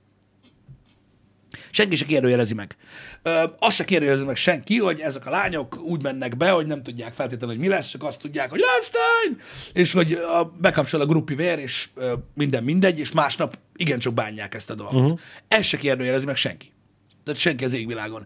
[1.70, 2.76] Senki se kérdőjelezi meg.
[3.22, 6.82] Ö, azt se kérdőjelezi meg senki, hogy ezek a lányok úgy mennek be, hogy nem
[6.82, 9.48] tudják feltétlenül, hogy mi lesz, csak azt tudják, hogy Rammstein!
[9.72, 14.54] És hogy a, bekapcsol a gruppi vér, és ö, minden mindegy, és másnap igencsak bánják
[14.54, 15.00] ezt a dolgot.
[15.00, 15.18] Uh-huh.
[15.48, 16.73] Ezt se kérdőjelezi meg senki.
[17.24, 18.24] Tehát senki az égvilágon.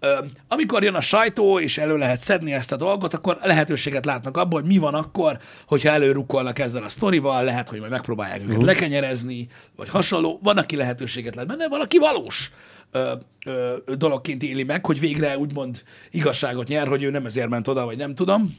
[0.00, 4.36] Ö, amikor jön a sajtó, és elő lehet szedni ezt a dolgot, akkor lehetőséget látnak
[4.36, 8.62] abban, hogy mi van akkor, hogyha előrukkolnak ezzel a sztorival, lehet, hogy majd megpróbálják őket
[8.62, 10.38] lekenyerezni, vagy hasonló.
[10.42, 12.50] Van, aki lehetőséget lát benne, valaki valós
[12.90, 13.12] ö,
[13.46, 17.84] ö, dologként éli meg, hogy végre úgymond igazságot nyer, hogy ő nem ezért ment oda,
[17.84, 18.56] vagy nem tudom.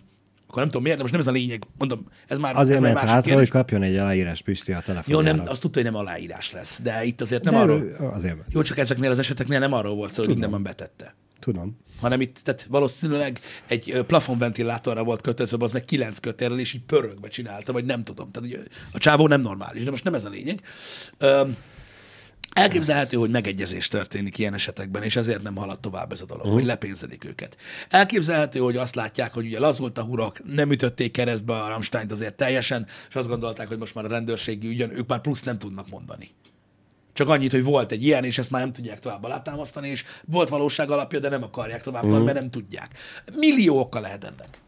[0.52, 1.64] Akkor nem tudom miért, de most nem ez a lényeg.
[1.78, 5.36] Mondom, ez már Azért ez másik hátra, hogy kapjon egy aláírás Pisti a Jó, telefonjára.
[5.38, 8.12] nem, azt tudta, hogy nem aláírás lesz, de itt azért nem De arról...
[8.14, 8.48] azért ment.
[8.54, 11.16] Jó, csak ezeknél az eseteknél nem arról volt szó, hogy mindenben betette.
[11.40, 11.78] Tudom.
[12.02, 17.28] Hanem itt, tehát valószínűleg egy plafonventilátorra volt kötözve, az meg kilenc kötélrel, és így pörögve
[17.28, 18.32] csinálta, vagy nem tudom.
[18.32, 18.60] Tehát ugye,
[18.92, 20.62] a csávó nem normális, de most nem ez a lényeg.
[21.18, 21.56] Öm,
[22.54, 26.54] Elképzelhető, hogy megegyezés történik ilyen esetekben, és ezért nem halad tovább ez a dolog, uh.
[26.54, 27.58] hogy lepénzelik őket.
[27.90, 32.36] Elképzelhető, hogy azt látják, hogy ugye lazult a hurok, nem ütötték keresztbe a Rammsteint azért
[32.36, 35.90] teljesen, és azt gondolták, hogy most már a rendőrségi ügyön ők már plusz nem tudnak
[35.90, 36.30] mondani.
[37.14, 40.50] Csak annyit, hogy volt egy ilyen, és ezt már nem tudják tovább alátámasztani, és volt
[40.50, 42.24] valóság alapja, de nem akarják tovább uh.
[42.24, 42.98] mert nem tudják.
[43.36, 44.60] Millió oka lehet ennek.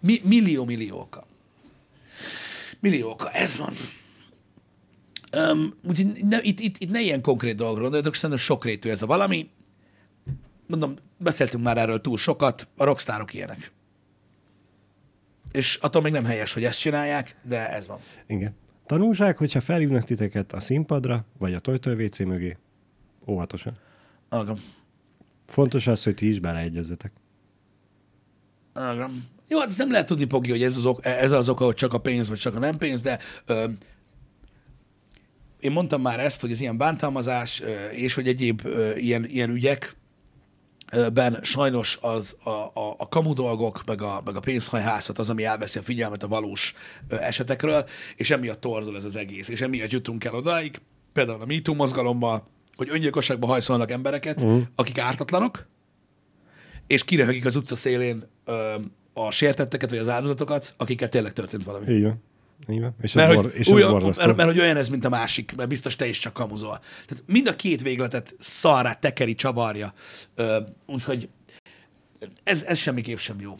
[0.00, 1.26] Mi, millió, millió oka.
[2.80, 3.30] Millió oka.
[3.30, 3.74] Ez van.
[5.36, 9.06] Um, úgyhogy ne, itt, itt, itt ne ilyen konkrét dolgokról gondoljatok, szerintem sokrétű ez a
[9.06, 9.50] valami.
[10.66, 13.72] Mondom, beszéltünk már erről túl sokat, a rockstárok ilyenek.
[15.52, 17.98] És attól még nem helyes, hogy ezt csinálják, de ez van.
[18.26, 18.54] Igen.
[18.86, 22.56] Tanulság, hogyha felhívnak titeket a színpadra, vagy a Toytoy WC mögé,
[23.26, 23.72] óvatosan.
[24.28, 24.56] Agam.
[25.46, 27.12] Fontos az, hogy ti is beleegyezzetek.
[28.72, 29.24] Agam.
[29.48, 31.74] Jó, hát ezt nem lehet tudni, Pogi, hogy ez az, ok, ez az oka, hogy
[31.74, 33.64] csak a pénz, vagy csak a nem pénz, de ö,
[35.62, 38.62] én mondtam már ezt, hogy az ilyen bántalmazás és hogy egyéb
[38.96, 39.96] ilyen, ilyen ügyek,
[41.12, 45.44] ben sajnos az a, a, a kamu dolgok, meg a, meg a pénzhajhászat az, ami
[45.44, 46.74] elveszi a figyelmet a valós
[47.08, 47.84] esetekről,
[48.16, 50.80] és emiatt torzul ez az egész, és emiatt jutunk el odáig,
[51.12, 52.46] például a MeToo mozgalommal,
[52.76, 54.62] hogy öngyilkosságba hajszolnak embereket, uh-huh.
[54.74, 55.66] akik ártatlanok,
[56.86, 58.74] és kiröhögik az utca szélén ö,
[59.12, 61.92] a sértetteket, vagy az áldozatokat, akiket tényleg történt valami.
[61.92, 62.12] Így
[62.66, 62.94] van.
[63.00, 64.24] És Mert, hogy, és borzasztó.
[64.24, 66.78] mert, mert hogy olyan ez, mint a másik, mert biztos te is csak kamuzol.
[66.78, 69.92] Tehát mind a két végletet szarrá tekeri, csavarja.
[70.34, 71.28] Ö, úgyhogy
[72.42, 73.54] ez, ez semmiképp sem jó.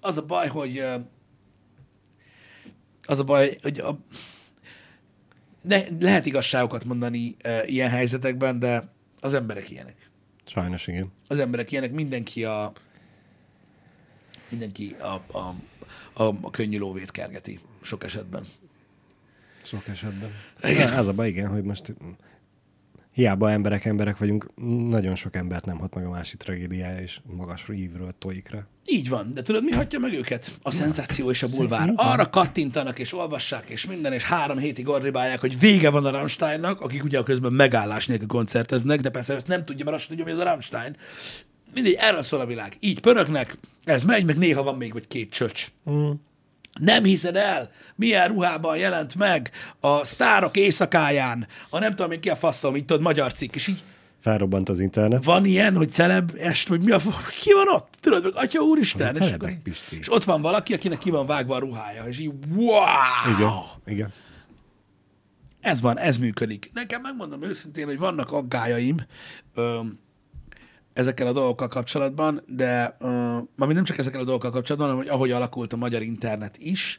[0.00, 0.84] Az a baj, hogy
[3.06, 3.98] az a baj, hogy a,
[5.62, 10.10] de lehet igazságokat mondani ö, ilyen helyzetekben, de az emberek ilyenek.
[10.44, 11.12] Sajnos igen.
[11.28, 12.72] Az emberek ilyenek, mindenki a
[14.48, 15.54] mindenki a, a,
[16.16, 18.44] a, a könnyű lóvét kergeti sok esetben.
[19.62, 20.30] Sok esetben.
[20.62, 20.92] Igen.
[20.92, 21.94] Ez a baj, igen, hogy most
[23.12, 24.50] hiába emberek emberek vagyunk,
[24.88, 28.66] nagyon sok embert nem hat meg a másik tragédiája, és magas ívről tojik rá.
[28.84, 30.58] Így van, de tudod, mi hagyja meg őket?
[30.62, 31.92] A szenzáció és a bulvár.
[31.94, 36.80] Arra kattintanak és olvassák és minden, és három hétig ordibálják, hogy vége van a Rammsteinnak,
[36.80, 40.24] akik ugye a közben megállás nélkül koncerteznek, de persze ezt nem tudja, mert azt tudja,
[40.24, 40.96] mi az a Rammstein.
[41.76, 42.76] Mindegy, erről szól a világ.
[42.80, 45.66] Így pöröknek, ez megy, meg néha van még vagy két csöcs.
[45.90, 46.10] Mm.
[46.80, 52.30] Nem hiszed el, milyen ruhában jelent meg a sztárok éjszakáján, a nem tudom, én ki
[52.30, 53.82] a faszom, így tudod, magyar cikk, és így
[54.20, 55.24] Felrobbant az internet.
[55.24, 57.00] van ilyen, hogy celeb est, vagy mi a,
[57.40, 57.94] ki van ott?
[58.00, 59.98] Tudod, meg atya úristen, és, akkor Pisti.
[59.98, 63.34] és ott van valaki, akinek ki van vágva a ruhája, és így wow!
[63.36, 63.52] Igen,
[63.86, 64.12] igen.
[65.60, 66.70] Ez van, ez működik.
[66.74, 68.96] Nekem megmondom őszintén, hogy vannak aggájaim
[69.54, 69.80] ö,
[70.96, 73.06] ezekkel a dolgokkal kapcsolatban, de ö,
[73.56, 76.98] mármint nem csak ezekkel a dolgokkal kapcsolatban, hanem hogy ahogy alakult a magyar internet is.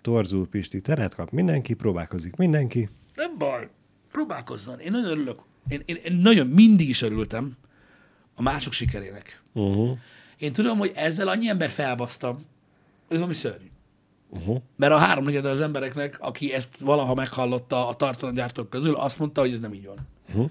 [0.00, 2.88] Torzul Pisti, teret kap mindenki, próbálkozik mindenki.
[3.14, 3.68] Nem baj,
[4.10, 4.78] próbálkozzon.
[4.78, 5.38] Én nagyon örülök.
[5.68, 7.56] Én, én, én nagyon mindig is örültem
[8.34, 9.42] a mások sikerének.
[9.52, 9.98] Uh-huh.
[10.38, 12.36] Én tudom, hogy ezzel annyi ember felbasztam,
[13.08, 13.70] ez valami szörnyű.
[14.36, 14.62] Uh-huh.
[14.76, 19.52] Mert a háromnegyede az embereknek, aki ezt valaha meghallotta a tartalomgyártók közül, azt mondta, hogy
[19.52, 19.96] ez nem így van.
[20.28, 20.50] Uh-huh.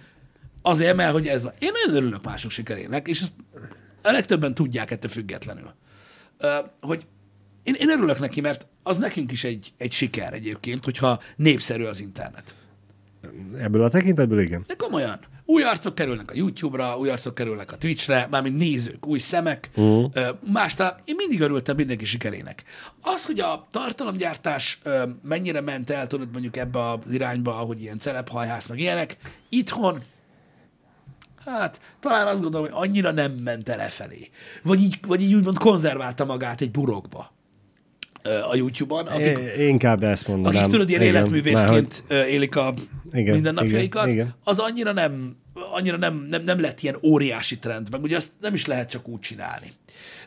[0.62, 1.54] Azért, mert hogy ez van.
[1.60, 3.34] Én nagyon örülök mások sikerének, és ezt
[4.02, 5.74] a legtöbben tudják ettől függetlenül.
[6.82, 7.06] Hogy
[7.64, 12.00] én, én örülök neki, mert az nekünk is egy, egy siker egyébként, hogyha népszerű az
[12.00, 12.56] internet.
[13.58, 14.64] Ebből a tekintetből igen.
[14.68, 15.20] De komolyan.
[15.46, 19.70] Új arcok kerülnek a YouTube-ra, új arcok kerülnek a Twitch-re, mármint nézők, új szemek.
[19.76, 20.12] Uh-huh.
[20.54, 22.64] Mástá, én mindig örültem mindenki sikerének.
[23.02, 24.80] Az, hogy a tartalomgyártás
[25.24, 29.18] mennyire ment el, tudod, mondjuk ebbe az irányba, hogy ilyen celebhajhász, meg ilyenek,
[29.50, 30.02] itthon
[31.46, 34.30] Hát, talán azt gondolom, hogy annyira nem ment el e felé.
[34.64, 37.35] Vagy így, vagy így úgymond konzerválta magát egy burokba
[38.52, 40.62] a YouTube-on, akik, É, inkább ezt mondanám.
[40.62, 42.74] akik tudod, ilyen Igen, életművészként ö, élik a
[43.12, 44.36] Igen, mindennapjaikat, igen, igen.
[44.44, 45.36] az annyira nem,
[45.74, 49.08] annyira nem, nem, nem lett ilyen óriási trend, meg ugye azt nem is lehet csak
[49.08, 49.72] úgy csinálni.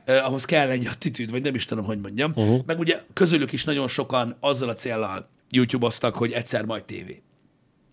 [0.07, 2.33] Uh, ahhoz kell egy attitűd, vagy nem is tudom, hogy mondjam.
[2.35, 2.61] Uh-huh.
[2.67, 7.23] Meg ugye közülük is nagyon sokan azzal a céllal YouTube-oztak, hogy egyszer majd tévé.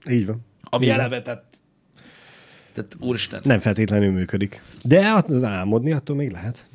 [0.10, 0.46] Így van.
[0.63, 1.00] Ami Igen.
[1.00, 1.44] eleve, tehát,
[2.74, 3.41] tehát úristen.
[3.44, 4.62] Nem feltétlenül működik.
[4.84, 6.65] De az álmodni attól még lehet.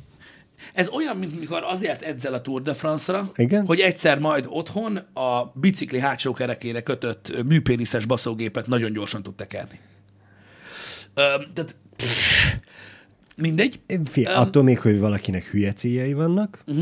[0.73, 3.65] Ez olyan, mint mikor azért edzel a Tour de France-ra, Igen.
[3.65, 9.79] hogy egyszer majd otthon a bicikli hátsó kerekére kötött műpéniszes baszógépet nagyon gyorsan tud tekerni.
[11.13, 11.21] Ö,
[11.53, 12.53] tehát pff,
[13.35, 13.79] mindegy.
[14.11, 16.81] Fia, attól még, hogy valakinek hülye céljai vannak, Mhm.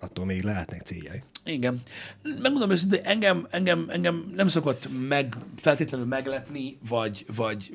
[0.00, 1.22] attól még lehetnek céljai.
[1.44, 1.80] Igen.
[2.22, 7.72] Megmondom őszintén, engem, engem, engem nem szokott meg, feltétlenül meglepni, vagy, vagy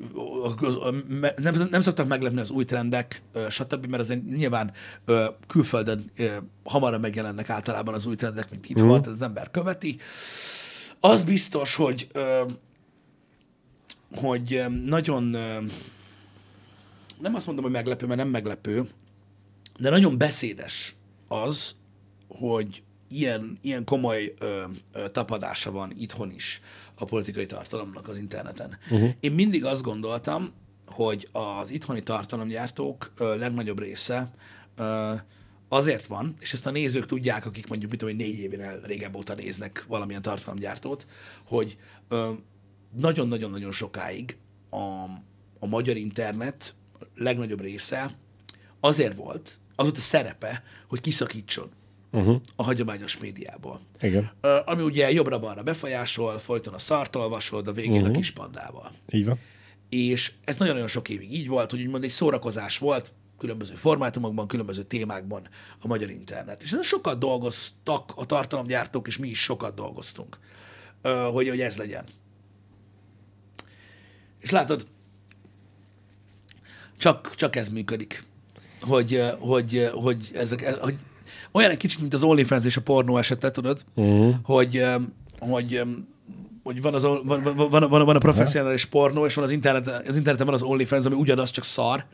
[1.36, 4.72] nem, nem szoktak meglepni az új trendek, stb., mert azért nyilván
[5.46, 6.10] külföldön
[6.64, 9.06] hamarabb megjelennek általában az új trendek, mint itthon, uh-huh.
[9.06, 9.98] az ember követi.
[11.00, 12.08] Az biztos, hogy
[14.14, 15.24] hogy nagyon
[17.20, 18.88] nem azt mondom, hogy meglepő, mert nem meglepő,
[19.78, 20.94] de nagyon beszédes
[21.28, 21.74] az,
[22.28, 26.60] hogy ilyen, ilyen komoly ö, ö, tapadása van itthon is
[26.98, 28.78] a politikai tartalomnak az interneten.
[28.90, 29.10] Uh-huh.
[29.20, 30.52] Én mindig azt gondoltam,
[30.86, 34.30] hogy az itthoni tartalomgyártók ö, legnagyobb része
[34.76, 35.12] ö,
[35.68, 39.16] azért van, és ezt a nézők tudják, akik mondjuk, mit tudom, én, négy événél régebb
[39.16, 41.06] óta néznek valamilyen tartalomgyártót,
[41.46, 41.76] hogy
[42.08, 42.32] ö,
[42.96, 44.36] nagyon-nagyon-nagyon sokáig
[44.70, 45.04] a,
[45.58, 46.74] a magyar internet
[47.14, 48.10] legnagyobb része
[48.80, 51.70] azért volt, az volt a szerepe, hogy kiszakítson
[52.12, 52.40] Uh-huh.
[52.56, 53.80] a hagyományos médiából.
[54.00, 54.30] Igen.
[54.64, 58.08] Ami ugye jobbra-balra befolyásol, folyton a szart olvasod, a végén uh-huh.
[58.08, 58.92] a kis pandával.
[59.10, 59.38] Így van.
[59.88, 64.82] És ez nagyon-nagyon sok évig így volt, hogy úgymond egy szórakozás volt, különböző formátumokban, különböző
[64.82, 65.48] témákban
[65.80, 66.62] a magyar internet.
[66.62, 70.38] És ezen sokat dolgoztak a tartalomgyártók, és mi is sokat dolgoztunk,
[71.32, 72.04] hogy, hogy ez legyen.
[74.38, 74.86] És látod,
[76.98, 78.24] csak, csak ez működik.
[78.80, 80.98] Hogy, hogy, hogy, ezek, hogy
[81.52, 84.34] olyan egy kicsit, mint az OnlyFans és a pornó esete, tudod, uh-huh.
[84.42, 84.84] hogy,
[85.38, 85.80] hogy,
[86.62, 90.16] hogy van, az, van, van, van, van, a professzionális pornó, és van az, internet, az
[90.16, 92.04] interneten van az OnlyFans, ami ugyanaz, csak szar,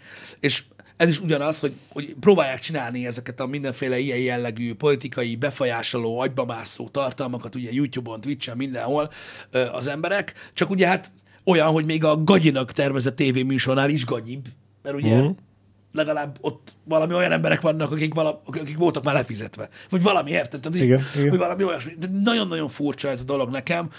[0.41, 0.65] és
[0.97, 6.89] ez is ugyanaz, hogy, hogy próbálják csinálni ezeket a mindenféle ilyen jellegű politikai, befolyásoló, agybamászó
[6.89, 9.11] tartalmakat, ugye YouTube-on, Twitch-en, mindenhol
[9.73, 11.13] az emberek, csak ugye hát
[11.45, 14.47] olyan, hogy még a gagyinak tervezett tévéműsornál is gagyibb,
[14.83, 15.37] mert ugye uh-huh.
[15.97, 19.69] Legalább ott valami olyan emberek vannak, akik, vala, akik voltak már lefizetve.
[19.91, 20.61] Vagy valami, érted?
[20.61, 21.39] Tehát, Igen, hogy igen.
[21.39, 21.93] valami olyasmi.
[21.99, 23.91] De nagyon-nagyon furcsa ez a dolog nekem.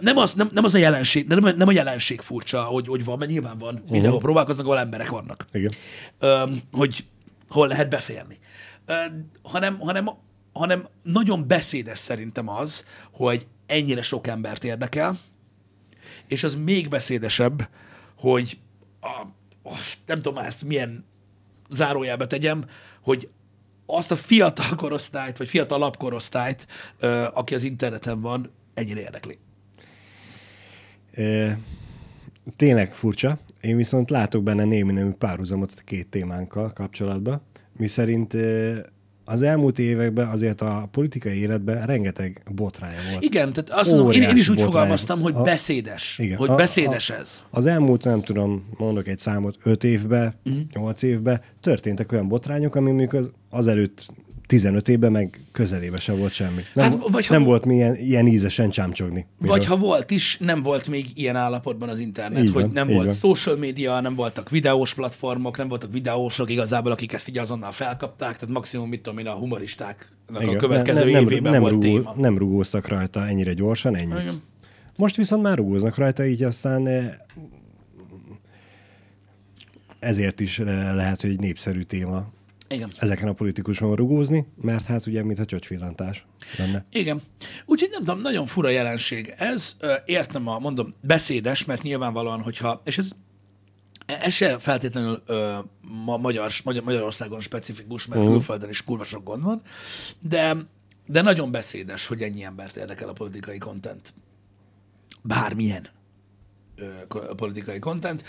[0.00, 3.04] Nem az, nem, nem az a jelenség, de nem, nem a jelenség furcsa, hogy, hogy
[3.04, 3.84] van, mert nyilván van.
[3.90, 5.72] Mindenhol próbálkoznak, ahol emberek vannak Igen.
[6.18, 7.04] öm, hogy
[7.48, 8.38] hol lehet beférni.
[8.86, 8.94] Ö,
[9.42, 10.10] hanem, hanem,
[10.52, 15.18] hanem nagyon beszédes szerintem az, hogy ennyire sok embert érdekel,
[16.26, 17.68] és az még beszédesebb,
[18.18, 18.58] hogy
[19.00, 19.26] a,
[19.68, 19.74] a,
[20.06, 21.04] nem tudom már ezt milyen
[21.70, 22.64] zárójelbe tegyem,
[23.00, 23.28] hogy
[23.86, 26.66] azt a fiatal korosztályt, vagy fiatalabb korosztályt,
[26.98, 29.38] ö, aki az interneten van, ennyire érdekli.
[31.12, 31.58] E,
[32.56, 33.38] tényleg furcsa.
[33.60, 37.42] Én viszont látok benne némi nemű párhuzamot a két témánkkal kapcsolatban,
[37.76, 38.34] mi szerint
[39.24, 43.22] az elmúlt években azért a politikai életben rengeteg botrány volt.
[43.24, 44.72] Igen, tehát azt mondom, én, én is úgy botrány.
[44.72, 46.18] fogalmaztam, hogy a, beszédes.
[46.18, 47.44] Igen, hogy a, beszédes a, ez.
[47.50, 50.62] Az elmúlt, nem tudom, mondok egy számot, öt évben, uh-huh.
[50.72, 54.06] nyolc évben történtek olyan botrányok, ami mondjuk az, azelőtt
[54.46, 56.62] 15 évben meg közelébe se volt semmi.
[56.72, 59.26] Nem, hát, vagy nem ha, volt milyen, ilyen ízesen csámcsogni.
[59.38, 59.56] Miről?
[59.56, 62.86] Vagy ha volt is, nem volt még ilyen állapotban az internet, így hogy van, nem
[62.86, 63.14] volt van.
[63.14, 68.32] social media, nem voltak videós platformok, nem voltak videósok igazából, akik ezt így azonnal felkapták,
[68.32, 70.54] tehát maximum, mit tudom én, a humoristáknak Igen.
[70.54, 72.14] a következő ne, nem, évében nem, volt rugó, téma.
[72.16, 74.22] Nem rugóztak rajta ennyire gyorsan, ennyit.
[74.22, 74.42] Igen.
[74.96, 77.14] Most viszont már rugóznak rajta, így aztán eh,
[79.98, 80.58] ezért is
[80.94, 82.32] lehet, hogy egy népszerű téma
[82.74, 82.90] igen.
[82.98, 86.26] ezeken a politikuson rugózni, mert hát ugye, mint a csöcsvillantás
[86.58, 86.84] lenne.
[86.90, 87.22] Igen.
[87.66, 89.76] Úgyhogy nem tudom, nagyon fura jelenség ez.
[90.04, 93.10] Értem a, mondom, beszédes, mert nyilvánvalóan, hogyha, és ez
[94.06, 95.58] ez se feltétlenül ö,
[96.04, 98.28] ma, magyar, Magyar, Magyarországon specifikus, mert uh.
[98.28, 99.62] külföldön is kurva sok gond van,
[100.20, 100.56] de,
[101.06, 104.14] de nagyon beszédes, hogy ennyi embert érdekel a politikai kontent.
[105.22, 105.88] Bármilyen
[106.76, 106.86] ö,
[107.36, 108.24] politikai kontent.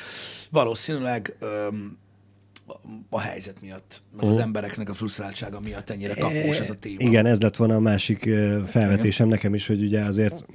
[0.50, 1.68] Valószínűleg ö,
[3.10, 4.38] a helyzet miatt, meg uh-huh.
[4.38, 6.96] az embereknek a frusztráltsága miatt ennyire kapós ez a téma.
[6.98, 8.20] Igen, ez lett volna a másik
[8.66, 9.38] felvetésem Igen.
[9.38, 10.46] nekem is, hogy ugye azért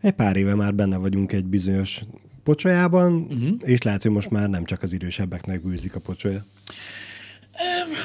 [0.00, 2.00] egy pár éve már benne vagyunk egy bizonyos
[2.42, 3.56] pocsolyában, uh-huh.
[3.60, 6.44] és lehet, hogy most már nem csak az idősebbeknek bűzik a pocsolya.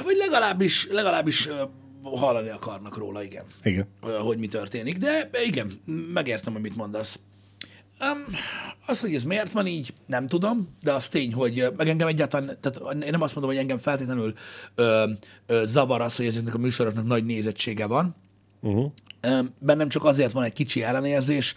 [0.04, 1.50] Vagy legalábbis, legalábbis
[2.02, 3.44] hallani akarnak róla, igen.
[3.64, 3.88] Igen.
[4.02, 4.98] Hogy mi történik.
[4.98, 5.72] De igen,
[6.14, 7.20] megértem, amit mondasz.
[8.02, 8.26] Um,
[8.86, 12.58] az, hogy ez miért van így, nem tudom, de az tény, hogy meg engem egyáltalán,
[12.60, 14.34] tehát én nem azt mondom, hogy engem feltétlenül
[14.76, 15.10] ö,
[15.46, 18.16] ö, zavar az, hogy ezeknek a műsoroknak nagy nézettsége van.
[18.62, 18.92] Uh-huh.
[19.60, 21.56] Bennem csak azért van egy kicsi ellenérzés,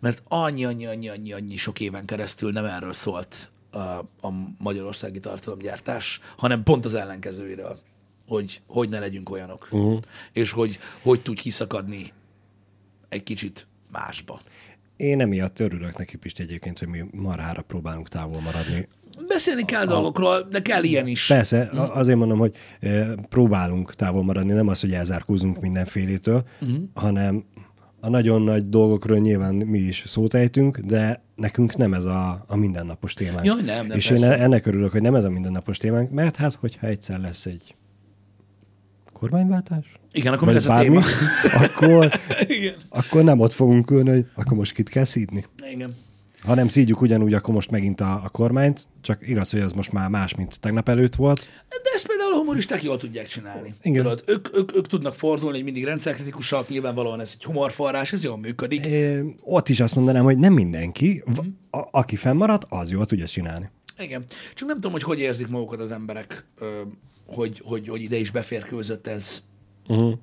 [0.00, 3.78] mert annyi, annyi, annyi, annyi, annyi sok éven keresztül nem erről szólt a,
[4.20, 7.78] a magyarországi tartalomgyártás, hanem pont az ellenkezőiről,
[8.28, 10.00] hogy hogy ne legyünk olyanok, uh-huh.
[10.32, 12.12] és hogy hogy tudj kiszakadni
[13.08, 14.40] egy kicsit másba.
[14.96, 18.88] Én emiatt örülök neki Pisti egyébként, hogy mi marhára próbálunk távol maradni.
[19.28, 21.26] Beszélni kell a, dolgokról, de kell ilyen is.
[21.26, 21.78] Persze, mm.
[21.78, 22.56] azért mondom, hogy
[23.28, 26.74] próbálunk távol maradni, nem az, hogy elzárkózunk mindenfélétől, mm.
[26.94, 27.44] hanem
[28.00, 32.56] a nagyon nagy dolgokról nyilván mi is szót ejtünk, de nekünk nem ez a, a
[32.56, 33.44] mindennapos témánk.
[33.46, 34.36] Jaj, nem, nem És persze.
[34.36, 37.76] én ennek örülök, hogy nem ez a mindennapos témánk, mert hát, hogyha egyszer lesz egy
[39.12, 41.02] kormányváltás, igen, akkor mi lesz a téma?
[41.64, 42.74] Akkor, Igen.
[42.88, 45.44] akkor nem ott fogunk ülni, hogy akkor most kit kell szídni.
[45.70, 45.94] Igen.
[46.42, 49.92] Ha nem szídjuk ugyanúgy, akkor most megint a, a kormányt, csak igaz, hogy az most
[49.92, 51.48] már más, mint tegnap előtt volt.
[51.68, 53.74] De ezt például a humoristák jól tudják csinálni.
[53.82, 54.02] Igen.
[54.02, 58.38] Tudod, ők, ők, ők, tudnak fordulni, hogy mindig rendszerkritikusak, nyilvánvalóan ez egy humorforrás, ez jól
[58.38, 58.84] működik.
[58.84, 61.48] É, ott is azt mondanám, hogy nem mindenki, mm-hmm.
[61.70, 63.70] a, aki fennmaradt, az jól tudja csinálni.
[63.98, 64.24] Igen.
[64.54, 66.46] Csak nem tudom, hogy hogy érzik magukat az emberek,
[67.26, 69.42] hogy, hogy, hogy ide is beférkőzött ez
[69.88, 70.14] uh-huh.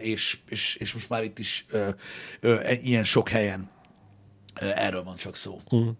[0.00, 1.88] és, és, és most már itt is ö,
[2.40, 3.70] ö, e, ilyen sok helyen
[4.60, 5.60] ö, erről van csak szó.
[5.70, 5.94] Uh-huh.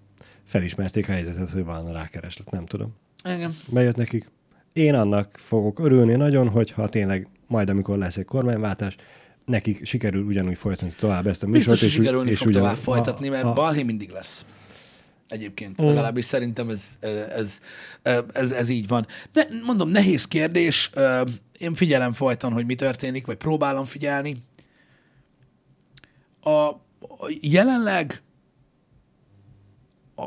[0.45, 2.97] Felismerték a helyzetet, hogy van rákereslet, nem tudom.
[3.25, 3.57] Igen.
[3.69, 4.31] Bejött nekik.
[4.73, 8.97] Én annak fogok örülni nagyon, hogyha tényleg majd, amikor lesz egy kormányváltás,
[9.45, 11.69] nekik sikerül ugyanúgy folytatni tovább ezt a műsort.
[11.69, 14.47] Biztos, és, sikerülni és fog ugyan, tovább folytatni, mert a, balhé mindig lesz.
[15.29, 15.87] Egyébként, mm.
[15.87, 17.61] legalábbis szerintem ez, ez,
[18.03, 19.07] ez, ez, ez így van.
[19.33, 20.91] Ne, mondom, nehéz kérdés
[21.59, 24.37] én figyelem folyton, hogy mi történik, vagy próbálom figyelni.
[26.41, 26.79] A, a
[27.41, 28.23] jelenleg
[30.15, 30.23] a,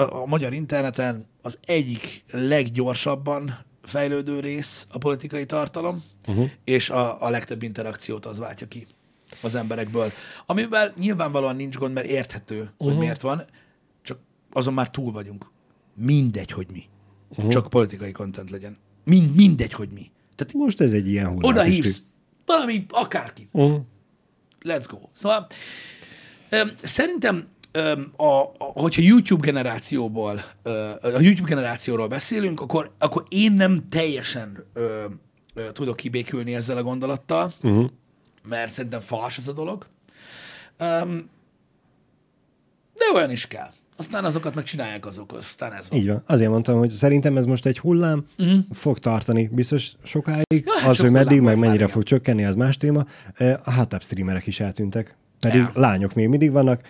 [0.00, 6.50] a, a magyar interneten az egyik leggyorsabban fejlődő rész a politikai tartalom, uh-huh.
[6.64, 8.86] és a, a legtöbb interakciót az váltja ki
[9.42, 10.12] az emberekből.
[10.46, 12.88] Amivel nyilvánvalóan nincs gond, mert érthető, uh-huh.
[12.88, 13.44] hogy miért van,
[14.02, 14.18] csak
[14.52, 15.50] azon már túl vagyunk.
[15.94, 16.88] Mindegy, hogy mi.
[17.28, 17.50] Uh-huh.
[17.50, 18.76] Csak politikai kontent legyen.
[19.04, 20.10] Mind, mindegy, hogy mi.
[20.40, 21.50] Tehát most ez egy ilyen hullám.
[21.50, 22.02] Oda hívsz
[22.46, 23.48] valami, akárki.
[23.52, 23.80] Uh-huh.
[24.64, 24.98] Let's go.
[25.12, 25.46] Szóval
[26.52, 27.48] um, szerintem
[27.78, 30.72] um, a, a, hogyha YouTube generációból, uh,
[31.02, 34.84] a YouTube generációról beszélünk, akkor, akkor én nem teljesen uh,
[35.54, 37.90] uh, tudok kibékülni ezzel a gondolattal, uh-huh.
[38.48, 39.86] mert szerintem fals ez a dolog.
[40.80, 41.30] Um,
[42.94, 43.70] de olyan is kell
[44.00, 45.98] aztán azokat meg csinálják azok, aztán ez van.
[45.98, 46.22] Így van.
[46.26, 48.58] Azért mondtam, hogy szerintem ez most egy hullám, uh-huh.
[48.70, 50.44] fog tartani biztos sokáig.
[50.64, 53.06] Ja, hát az, hogy meddig, meg mennyire fog csökkenni, az más téma.
[53.64, 55.16] A háttább streamerek is eltűntek.
[55.40, 55.70] Pedig Ja.
[55.74, 56.82] lányok még mindig vannak,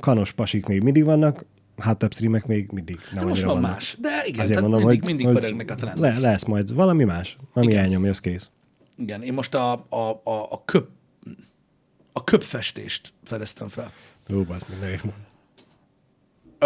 [0.00, 1.44] kanos pasik még mindig vannak,
[1.78, 3.70] hátebb streamek még mindig nem De most van vannak.
[3.72, 3.96] más.
[4.00, 5.98] De igen, Azért mondom, mindig, hogy, mindig pörögnek a trend.
[6.00, 7.78] le, lesz majd valami más, ami Igen.
[7.82, 8.50] elnyomja, az kész.
[8.96, 10.88] Igen, én most a, a, a, a köp
[12.12, 13.90] a köpfestést fedeztem fel.
[14.34, 15.16] Ó, basz, minden is mond.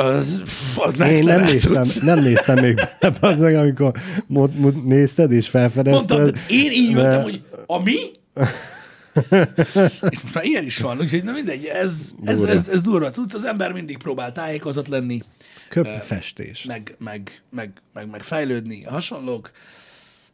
[0.01, 0.43] Az,
[0.77, 3.93] az Én nem néztem, nem néztem még bele, az meg, amikor
[4.27, 6.19] mond, mond, nézted és felfedezted.
[6.19, 7.99] Mondtam, én így de- ültem, hogy a mi?
[10.11, 12.53] és most már ilyen is van, úgyhogy na mindegy, ez, ez, Durva.
[12.53, 15.23] ez, ez durva cucc, az ember mindig próbál tájékozott lenni,
[15.69, 16.65] Köpfestés.
[16.65, 19.51] meg, meg, meg, meg, meg fejlődni, hasonlók.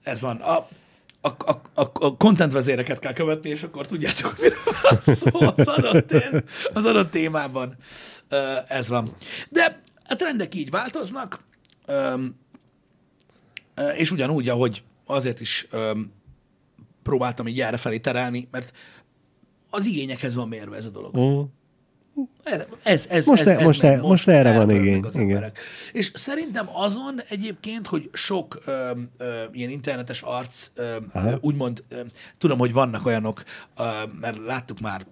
[0.02, 0.36] Ez van.
[0.36, 0.68] A,
[1.26, 5.68] a, a, a, a content vezéreket kell követni, és akkor tudjátok, hogy miről szó az
[5.68, 6.12] adott,
[6.72, 7.76] az adott témában.
[8.68, 9.08] Ez van.
[9.48, 11.44] De a trendek így változnak,
[13.96, 15.68] és ugyanúgy, ahogy azért is
[17.02, 18.72] próbáltam így errefelé terelni, mert
[19.70, 21.18] az igényekhez van mérve ez a dolog.
[21.18, 21.40] Mm.
[22.42, 25.14] Erre, ez, ez, Most ez, e- ez most megy e- most erre van igény, Az
[25.14, 25.26] igen.
[25.28, 25.58] emberek.
[25.92, 31.30] És szerintem azon egyébként, hogy sok ö, ö, ilyen internetes arc, ö, Aha.
[31.30, 32.00] ö, úgymond, ö,
[32.38, 33.42] tudom, hogy vannak olyanok,
[33.78, 33.82] ö,
[34.20, 35.06] mert láttuk már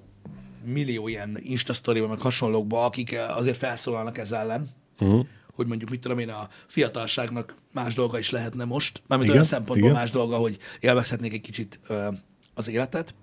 [0.64, 4.68] millió ilyen Instastoryban, meg hasonlókban, akik azért felszólalnak ez ellen,
[5.00, 5.26] Uh-huh.
[5.55, 9.44] hogy mondjuk, mit tudom én, a fiatalságnak más dolga is lehetne most, mármint Igen, olyan
[9.50, 10.00] szempontból igen.
[10.00, 12.09] más dolga, hogy élvezhetnék egy kicsit ö,
[12.55, 13.14] az életet,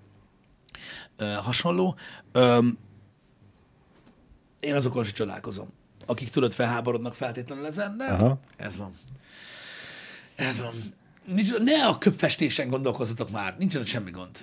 [1.16, 1.96] ö, hasonló.
[2.32, 2.58] Ö,
[4.62, 5.68] én azokon is csodálkozom,
[6.06, 8.40] akik tudod felháborodnak feltétlenül ezen, de Aha.
[8.56, 8.94] ez van.
[10.34, 10.72] Ez van.
[11.24, 14.38] Nincs, ne a köpfestésen gondolkozzatok már, nincs ott semmi gond.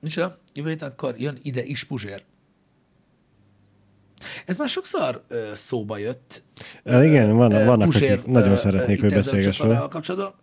[0.00, 0.36] Nincs olyan?
[0.54, 2.22] Jövő héten akkor jön ide is Puzsér.
[4.46, 6.42] Ez már sokszor ö, szóba jött.
[6.82, 9.86] Ö, igen, van, Ö, vannak, Puzsér, akik nagyon szeretnék, ö, hogy beszélgess vele.
[9.88, 10.34] kapcsolatban.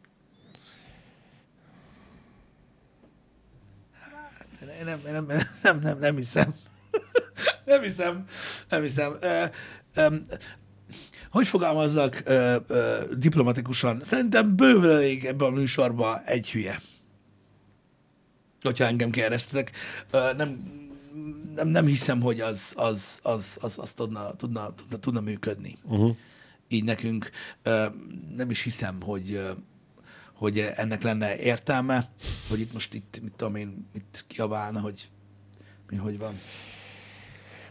[4.00, 5.26] Hát, nem, nem,
[5.64, 6.56] nem, nem, nem hiszem.
[7.66, 8.26] nem hiszem.
[8.70, 9.18] Nem hiszem.
[9.22, 9.44] Ö,
[9.96, 10.16] ö,
[11.30, 14.00] hogy fogalmazzak ö, ö, diplomatikusan?
[14.04, 16.80] Szerintem bőven elég ebben a műsorban egy hülye.
[18.62, 19.72] Hogyha engem kérdeztetek.
[20.12, 20.82] Ö, nem,
[21.56, 25.78] nem, nem hiszem, hogy az, az, az, az, az tudna, tudna, tudna, tudna működni.
[25.84, 26.16] Uh-huh.
[26.68, 27.30] Így nekünk.
[28.36, 29.42] Nem is hiszem, hogy,
[30.34, 32.10] hogy ennek lenne értelme,
[32.50, 35.10] hogy itt most itt, mit tudom én, mit kiabálna, hogy
[35.90, 36.40] mi hogy van.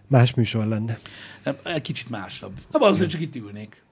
[0.06, 0.98] Más műsor lenne.
[1.44, 2.52] Nem, egy kicsit másabb.
[2.70, 3.82] Na, valószínűleg csak itt ülnék.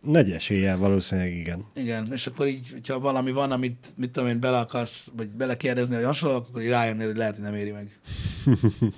[0.00, 1.64] Nagy eséllyel valószínűleg igen.
[1.74, 5.94] Igen, és akkor így, hogyha valami van, amit, mit tudom én, bele akarsz, vagy belekérdezni,
[5.94, 7.98] vagy hasonló, akkor így rájönni, hogy lehet, hogy nem éri meg.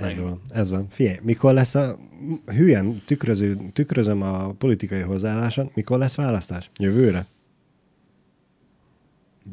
[0.00, 0.88] Ez van, ez van.
[0.88, 1.98] Figyelj, mikor lesz a
[2.46, 6.70] hülyen tükröző, tükrözöm a politikai hozzáálláson, mikor lesz választás?
[6.78, 7.26] Jövőre?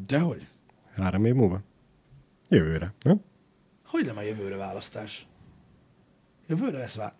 [0.06, 0.46] Dehogy?
[0.94, 1.62] Három év múlva?
[2.48, 2.92] Jövőre.
[3.02, 3.20] Nem?
[3.86, 5.26] Hogy nem a jövőre választás?
[6.48, 7.12] Jövőre lesz vá...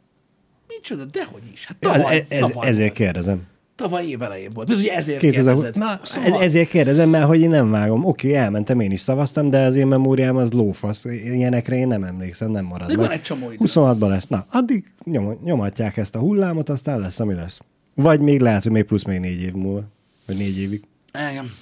[0.68, 1.66] Micsoda, dehogy is.
[1.66, 2.92] Hát Ez, tavaly, ez, tavaly ezért volt.
[3.00, 3.46] kérdezem.
[3.74, 4.70] Tavaly év elején volt.
[4.70, 5.76] Ez ugye ezért 2000, kérdezed.
[5.76, 8.04] na, szóval, ez, ezért kérdezem, mert hogy én nem vágom.
[8.04, 11.04] Oké, elmentem, én is szavaztam, de az én memóriám az lófasz.
[11.04, 12.96] Ilyenekre én nem emlékszem, nem marad meg.
[12.96, 13.64] van egy csomó idő.
[13.64, 14.26] 26-ban lesz.
[14.26, 17.60] Na, addig nyom, nyomatják ezt a hullámot, aztán lesz, ami lesz.
[17.94, 19.82] Vagy még lehet, hogy még plusz még négy év múlva.
[20.26, 20.82] Vagy négy évig.
[21.30, 21.52] Igen.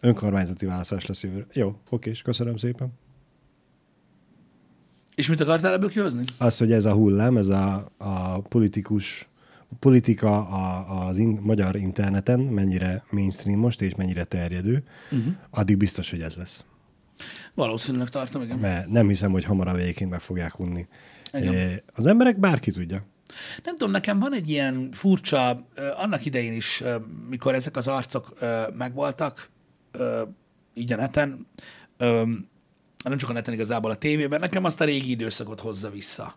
[0.00, 1.46] Önkormányzati választás lesz jövőre.
[1.52, 2.92] Jó, oké, és köszönöm szépen.
[5.14, 6.24] És mit akartál ebből kihozni?
[6.38, 9.28] Az, hogy ez a hullám, ez a, a politikus,
[9.58, 15.32] a politika a, az in, magyar interneten mennyire mainstream most, és mennyire terjedő, uh-huh.
[15.50, 16.64] addig biztos, hogy ez lesz.
[17.54, 18.58] Valószínűleg tartom, igen.
[18.58, 20.86] Mert nem hiszem, hogy hamarabb egyébként meg fogják unni.
[21.32, 21.80] Igen.
[21.94, 23.06] Az emberek bárki tudja.
[23.64, 26.82] Nem tudom, nekem van egy ilyen furcsa, annak idején is,
[27.28, 28.38] mikor ezek az arcok
[28.74, 29.50] megvoltak,
[29.92, 30.22] ö,
[30.74, 31.46] így a neten,
[31.96, 32.22] ö,
[33.04, 36.34] nem csak a neten, igazából a tévében, nekem azt a régi időszakot hozza vissza.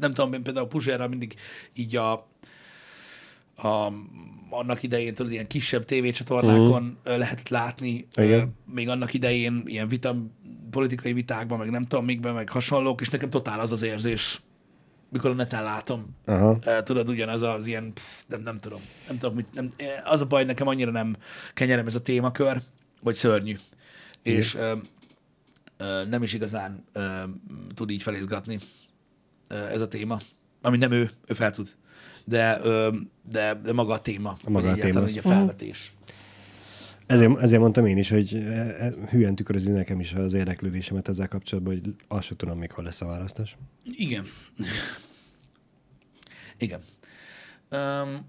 [0.00, 1.34] Nem tudom, én például Puzsérral mindig
[1.74, 2.12] így a,
[3.56, 3.92] a
[4.50, 7.18] annak idején tudod, ilyen kisebb tévécsatornákon uh-huh.
[7.18, 8.54] lehetett látni, Igen.
[8.74, 10.16] még annak idején ilyen vita,
[10.70, 14.40] politikai vitákban, meg nem tudom mikben, meg hasonlók, és nekem totál az az érzés,
[15.08, 16.58] mikor a neten látom, Aha.
[16.82, 19.68] Tudod, ugyanaz az ilyen, pff, nem, nem tudom, nem tudom, mit, nem,
[20.04, 21.16] az a baj, nekem annyira nem
[21.54, 22.62] kenyerem ez a témakör,
[23.02, 23.56] hogy szörnyű.
[24.22, 24.72] És ö,
[25.76, 27.22] ö, nem is igazán ö,
[27.74, 28.58] tud így felizgatni
[29.48, 30.18] ö, ez a téma.
[30.62, 31.74] Ami nem ő, ő fel tud.
[32.24, 32.96] De, ö,
[33.30, 34.36] de, de maga a téma.
[34.44, 35.92] A maga vagy a téma az- a felvetés.
[37.06, 41.28] Ezért, ezért mondtam én is, hogy eh, eh, hülyen tükrözi nekem is az érdeklődésemet ezzel
[41.28, 43.56] kapcsolatban, hogy azt sem tudom, mikor lesz a választás.
[43.84, 44.24] Igen.
[46.58, 46.80] Igen.
[47.70, 48.26] Um,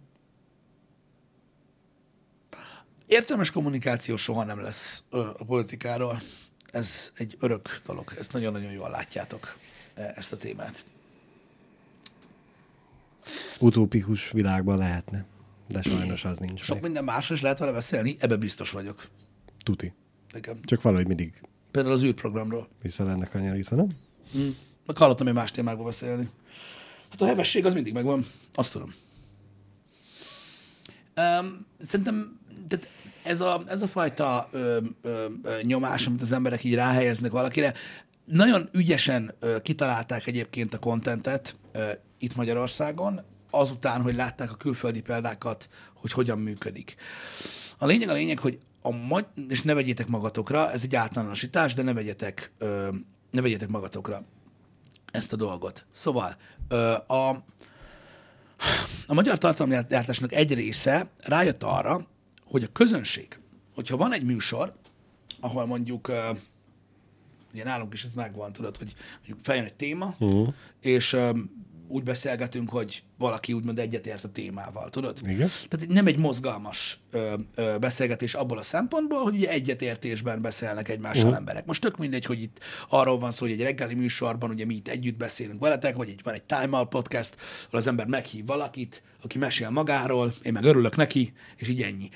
[3.12, 6.22] Értelmes kommunikáció soha nem lesz a politikáról.
[6.72, 8.14] Ez egy örök dolog.
[8.20, 9.57] Ezt nagyon-nagyon jól látjátok,
[9.93, 10.86] e- ezt a témát.
[13.59, 15.26] Utópikus világban lehetne,
[15.68, 16.84] de sajnos az nincs Sok meg.
[16.84, 19.07] minden másról is lehet vele beszélni, ebbe biztos vagyok.
[19.64, 19.93] Tuti.
[20.32, 20.62] Nekem.
[20.64, 21.41] Csak valahogy mindig
[21.72, 22.68] Például az űrprogramról.
[22.82, 23.88] vissza lenne kanyarítva, nem?
[24.86, 26.30] Meg hallottam én más témákból beszélni.
[27.09, 28.93] Hát a hevesség az mindig megvan, azt tudom.
[31.18, 32.39] Um, szerintem
[32.72, 32.88] tehát
[33.24, 35.26] ez, a, ez a fajta ö, ö,
[35.61, 37.74] nyomás, amit az emberek így ráhelyeznek valakire,
[38.26, 41.55] nagyon ügyesen ö, kitalálták egyébként a kontentet
[42.19, 46.95] itt Magyarországon, azután, hogy látták a külföldi példákat, hogy hogyan működik.
[47.78, 51.82] A lényeg a lényeg, hogy a magy- és ne vegyétek magatokra, ez egy általánosítás, de
[51.82, 52.89] ne vegyetek, ö,
[53.32, 54.24] ne vegyetek magatokra
[55.11, 55.86] ezt a dolgot.
[55.91, 56.36] Szóval
[56.67, 57.30] ö, a,
[59.07, 62.07] a magyar tartalomgyártásnak egy része rájött arra,
[62.52, 63.39] hogy a közönség,
[63.76, 64.74] hogyha van egy műsor,
[65.39, 66.30] ahol mondjuk, ö,
[67.54, 70.54] ugye nálunk is ez megvan, tudod, hogy mondjuk feljön egy téma, uh-huh.
[70.80, 71.32] és ö,
[71.92, 75.20] úgy beszélgetünk, hogy valaki úgymond egyetért a témával, tudod?
[75.24, 75.50] Igen.
[75.70, 81.24] Tehát nem egy mozgalmas ö, ö, beszélgetés abból a szempontból, hogy ugye egyetértésben beszélnek egymással
[81.24, 81.38] uh-huh.
[81.38, 81.66] emberek.
[81.66, 84.88] Most tök mindegy, hogy itt arról van szó, hogy egy reggeli műsorban ugye mi itt
[84.88, 87.36] együtt beszélünk veletek, vagy egy, van egy Time Out podcast,
[87.68, 92.10] ahol az ember meghív valakit, aki mesél magáról, én meg örülök neki, és így ennyi.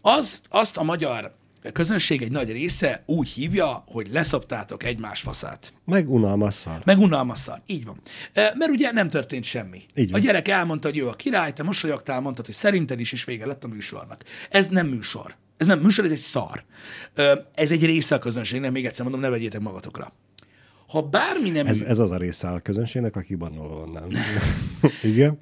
[0.00, 1.38] Az, azt a magyar
[1.72, 5.72] közönség egy nagy része úgy hívja, hogy leszoptátok egymás faszát.
[5.84, 6.80] Meg unalmas szar.
[6.84, 7.60] Meg unalmas szar.
[7.66, 8.00] Így van.
[8.32, 9.82] E, Mert ugye nem történt semmi.
[9.94, 10.20] Így a van.
[10.20, 13.64] gyerek elmondta, hogy ő a király, te mosolyogtál, mondtad, hogy szerinted is, és vége lett
[13.64, 14.24] a műsornak.
[14.50, 15.34] Ez nem műsor.
[15.56, 16.64] Ez nem műsor, ez egy szar.
[17.14, 20.12] Ö, Ez egy része a közönségnek, még egyszer mondom, ne vegyétek magatokra.
[20.88, 21.66] Ha bármi nem...
[21.66, 24.16] Ez, ez az a része a közönségnek, aki bannolva van nálunk.
[25.02, 25.38] Igen?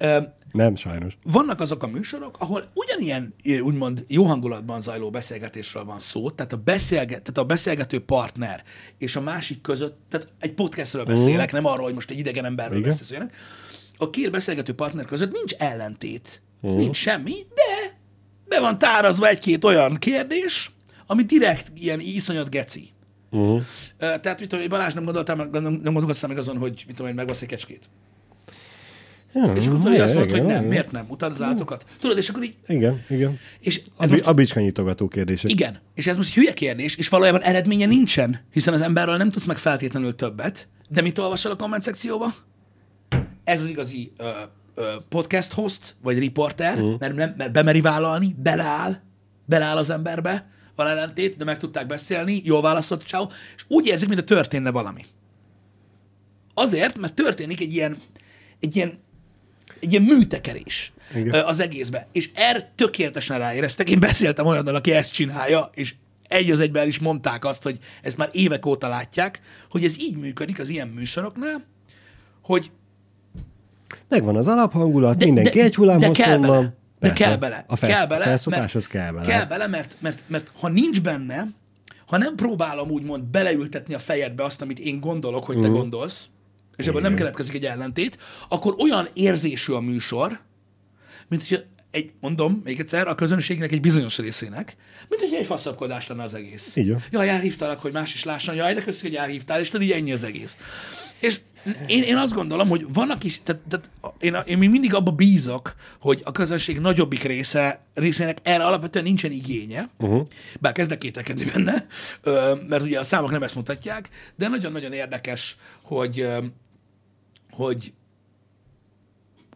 [0.51, 1.17] Nem, sajnos.
[1.23, 6.57] vannak azok a műsorok, ahol ugyanilyen úgymond jó hangulatban zajló beszélgetésről van szó, tehát a,
[6.57, 8.63] beszélge, tehát a beszélgető partner
[8.97, 12.81] és a másik között, tehát egy podcastről beszélek, nem arról, hogy most egy idegen emberről
[12.81, 13.35] beszélnek.
[13.97, 17.97] A két beszélgető partner között nincs ellentét, nincs semmi, de
[18.47, 20.71] be van tárazva egy-két olyan kérdés,
[21.05, 22.89] ami direkt ilyen iszonyat geci.
[23.31, 23.61] Uh-huh.
[23.97, 27.07] Tehát, mit tudom, Balázs nem gondoltál, meg- nem, nem gondolkoztál meg azon, hogy mit tudom
[27.07, 27.89] én, megvasz egy kecskét.
[29.33, 31.85] Ja, És akkor tudod, azt mondta, hogy nem, miért nem, utad az állatokat.
[31.99, 33.39] Tudod, és akkor így, Igen, igen.
[33.59, 35.51] és A, ez bi- most, a bicskanyitogató kérdések.
[35.51, 39.31] igen, és ez most egy hülye kérdés, és valójában eredménye nincsen, hiszen az emberről nem
[39.31, 42.33] tudsz meg feltétlenül többet, de mit olvasol a komment szekcióba?
[43.43, 44.29] Ez az igazi ö,
[44.75, 46.99] ö, podcast host, vagy riporter, uh.
[46.99, 48.99] mert, nem, mert bemeri vállalni, beleáll,
[49.45, 54.07] beleáll az emberbe, van ellentét, de meg tudták beszélni, jól válaszolt, ciao, és úgy érzik,
[54.07, 55.01] mintha történne valami.
[56.53, 57.97] Azért, mert történik egy ilyen,
[58.59, 58.99] egy ilyen,
[59.81, 61.43] egy ilyen műtekerés Igen.
[61.45, 62.07] az egészbe.
[62.11, 63.89] És erre tökéletesen ráéreztek.
[63.89, 65.95] Én beszéltem olyannal, aki ezt csinálja, és
[66.27, 70.17] egy az egyben is mondták azt, hogy ezt már évek óta látják, hogy ez így
[70.17, 71.63] működik az ilyen műsoroknál,
[72.43, 72.71] hogy
[74.07, 76.47] Megvan az alaphangulat, de, mindenki de, egy hullám de kell bele.
[76.47, 76.63] van.
[76.99, 77.23] De Persze.
[77.23, 77.63] kell bele.
[77.67, 79.25] A felsz, kell bele, felszopáshoz kell bele.
[79.25, 81.47] Kell bele, mert, mert, mert ha nincs benne,
[82.05, 85.77] ha nem próbálom úgymond beleültetni a fejedbe azt, amit én gondolok, hogy te Mhm.
[85.77, 86.27] gondolsz,
[86.79, 88.17] és ebből nem keletkezik egy ellentét,
[88.47, 90.39] akkor olyan érzésű a műsor,
[91.27, 94.75] mint hogy egy, mondom még egyszer, a közönségnek egy bizonyos részének,
[95.09, 96.75] mint hogy egy faszapkodás lenne az egész.
[96.75, 97.03] Így van.
[97.11, 100.11] Jaj, elhívtalak, hogy más is lásson, jaj, de köszönjük, hogy elhívtál, és tudod, így ennyi
[100.11, 100.57] az egész.
[101.19, 101.39] És
[101.87, 105.75] én, én azt gondolom, hogy van, aki, tehát, tehát én, én még mindig abba bízok,
[105.99, 110.27] hogy a közönség nagyobbik része, részének erre alapvetően nincsen igénye, uh-huh.
[110.59, 111.87] bár kezdek kételkedni benne,
[112.67, 116.27] mert ugye a számok nem ezt mutatják, de nagyon-nagyon érdekes, hogy,
[117.59, 117.93] hogy,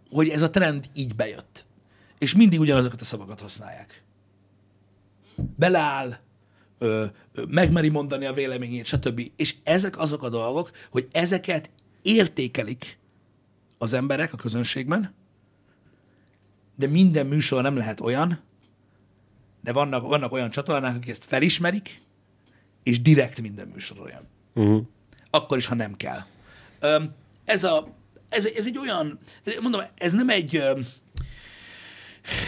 [0.10, 1.66] hogy ez a trend így bejött.
[2.18, 4.04] És mindig ugyanazokat a szavakat használják.
[5.58, 6.18] Beleáll,
[6.78, 9.32] ö, ö, megmeri mondani a véleményét, stb.
[9.36, 11.70] És ezek azok a dolgok, hogy ezeket
[12.02, 12.98] értékelik
[13.78, 15.14] az emberek a közönségben,
[16.76, 18.40] de minden műsor nem lehet olyan,
[19.62, 22.02] de vannak, vannak olyan csatornák, akik ezt felismerik,
[22.84, 24.28] és direkt minden műsor olyan.
[24.54, 24.86] Uh-huh.
[25.30, 26.20] Akkor is, ha nem kell.
[26.80, 27.14] Öm,
[27.46, 27.98] ez, a,
[28.30, 29.20] ez, ez egy olyan,
[29.62, 30.64] mondom, ez nem egy,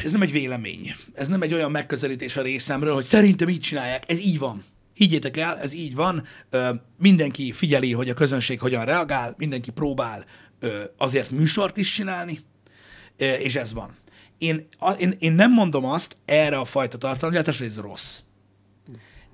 [0.04, 0.96] ez nem egy vélemény.
[1.14, 4.10] Ez nem egy olyan megközelítés a részemről, hogy szerintem így csinálják.
[4.10, 4.64] Ez így van.
[4.94, 6.24] Higgyétek el, ez így van.
[7.00, 10.26] Mindenki figyeli, hogy a közönség hogyan reagál, mindenki próbál
[10.98, 12.40] azért műsort is csinálni,
[13.18, 13.96] és ez van.
[14.38, 14.68] Én,
[14.98, 18.20] én, én nem mondom azt erre a fajta tartalomgyártásra, hogy ez rossz.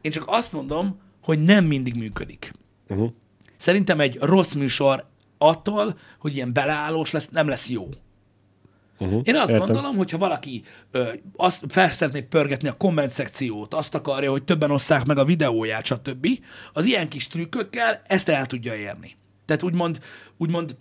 [0.01, 2.51] Én csak azt mondom, hogy nem mindig működik.
[2.87, 3.11] Uh-huh.
[3.57, 5.09] Szerintem egy rossz műsor
[5.41, 7.89] attól, hogy ilyen beleállós lesz, nem lesz jó.
[8.99, 9.21] Uh-huh.
[9.23, 9.65] Én azt Értem.
[9.65, 14.43] gondolom, hogy ha valaki ö, azt fel szeretné pörgetni a komment szekciót, azt akarja, hogy
[14.43, 16.27] többen osszák meg a videóját, stb.,
[16.73, 19.15] az ilyen kis trükkökkel ezt el tudja érni.
[19.45, 19.99] Tehát úgymond,
[20.37, 20.75] úgymond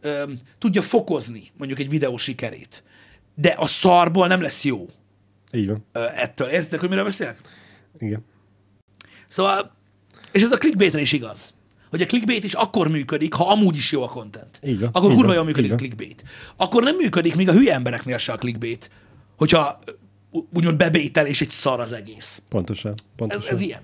[0.00, 2.84] ö, tudja fokozni mondjuk egy videó sikerét.
[3.34, 4.86] De a szarból nem lesz jó
[5.52, 5.84] Így van.
[5.92, 6.48] ö, ettől.
[6.48, 7.40] Értitek, hogy miről beszélek?
[7.98, 8.24] Igen.
[9.28, 9.72] Szóval,
[10.32, 11.54] és ez a clickbaitre is igaz.
[11.90, 14.60] Hogy a clickbait is akkor működik, ha amúgy is jó a content.
[14.62, 16.24] Van, Akkor így kurva jól működik így a clickbait.
[16.56, 18.90] Akkor nem működik még a hülye embereknél se a clickbait,
[19.36, 19.78] hogyha
[20.52, 22.42] úgymond bebétel és egy szar az egész.
[22.48, 22.92] Pontosan.
[22.92, 23.52] Ez, pontosan.
[23.52, 23.80] ez ilyen.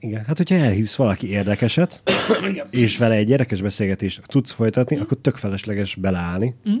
[0.00, 0.24] Igen.
[0.26, 2.02] Hát, hogyha elhívsz valaki érdekeset,
[2.50, 2.66] Igen.
[2.70, 6.54] és vele egy érdekes beszélgetést tudsz folytatni, akkor tök felesleges beleállni.
[6.70, 6.74] Mm.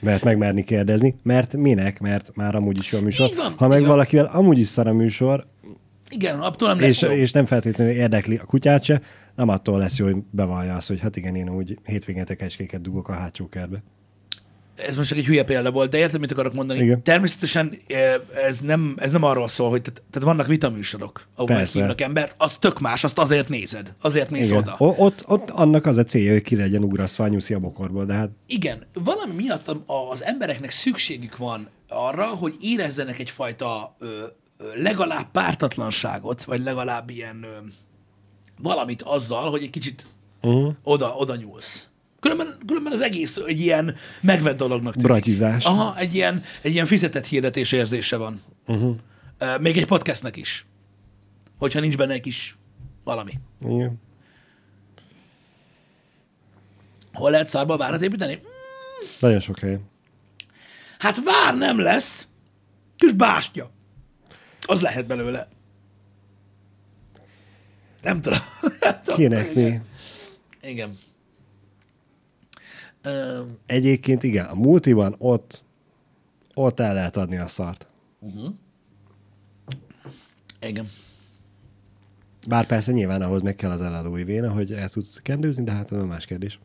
[0.00, 3.30] Mert megmerni kérdezni, mert minek, mert már amúgy is jó a műsor.
[3.36, 5.46] Van, ha meg valakivel amúgy is szar a műsor,
[6.08, 7.10] Igen, attól nem lesz és, jó.
[7.10, 9.02] és nem feltétlenül érdekli a kutyát se,
[9.34, 13.08] nem attól lesz jó, hogy bevallja azt, hogy hát igen, én úgy hétvégén kecskéket dugok
[13.08, 13.82] a hátsó kertbe.
[14.76, 16.80] ez most csak egy hülye példa volt, de érted, mit akarok mondani?
[16.80, 17.02] Igen.
[17.02, 18.14] Természetesen eh,
[18.46, 22.56] ez nem, ez nem arról szól, hogy tehát, tehát vannak vitaműsorok, ahol meghívnak embert, az
[22.56, 24.58] tök más, azt azért nézed, azért néz Igen.
[24.58, 24.74] oda.
[24.78, 28.30] O- ott, ott annak az a célja, hogy ki legyen ugrasztva a bokorból, de hát
[28.46, 29.76] Igen, valami miatt
[30.10, 34.06] az embereknek szükségük van arra, hogy érezzenek egyfajta ö,
[34.74, 37.48] legalább pártatlanságot, vagy legalább ilyen ö,
[38.58, 40.06] valamit azzal, hogy egy kicsit
[40.42, 40.74] uh-huh.
[40.82, 41.86] oda, oda nyúlsz.
[42.20, 45.08] Különben, különben az egész egy ilyen megvett dolognak tűnik.
[45.08, 45.64] Bratizás.
[45.64, 48.42] Aha, egy ilyen, egy ilyen fizetett hirdetés érzése van.
[48.66, 48.96] Uh-huh.
[49.60, 50.66] Még egy podcastnek is.
[51.58, 52.56] Hogyha nincs benne egy kis
[53.04, 53.32] valami.
[53.64, 54.00] igen.
[57.12, 58.40] Hol lehet szarba várat építeni?
[59.20, 59.90] nagyon sok helyen.
[60.98, 62.26] Hát vár nem lesz,
[62.96, 63.70] kis bástya.
[64.60, 65.48] Az lehet belőle.
[68.02, 68.38] Nem tudom.
[68.80, 69.16] Nem tudom.
[69.16, 69.80] Kinek mi?
[70.62, 70.96] Igen.
[73.66, 75.64] Egyébként igen, a multiban ott,
[76.54, 77.86] ott el lehet adni a szart.
[80.60, 80.86] igen.
[82.48, 85.92] Bár persze nyilván ahhoz meg kell az eladói véna, hogy el tudsz kendőzni, de hát
[85.92, 86.58] ez a más kérdés.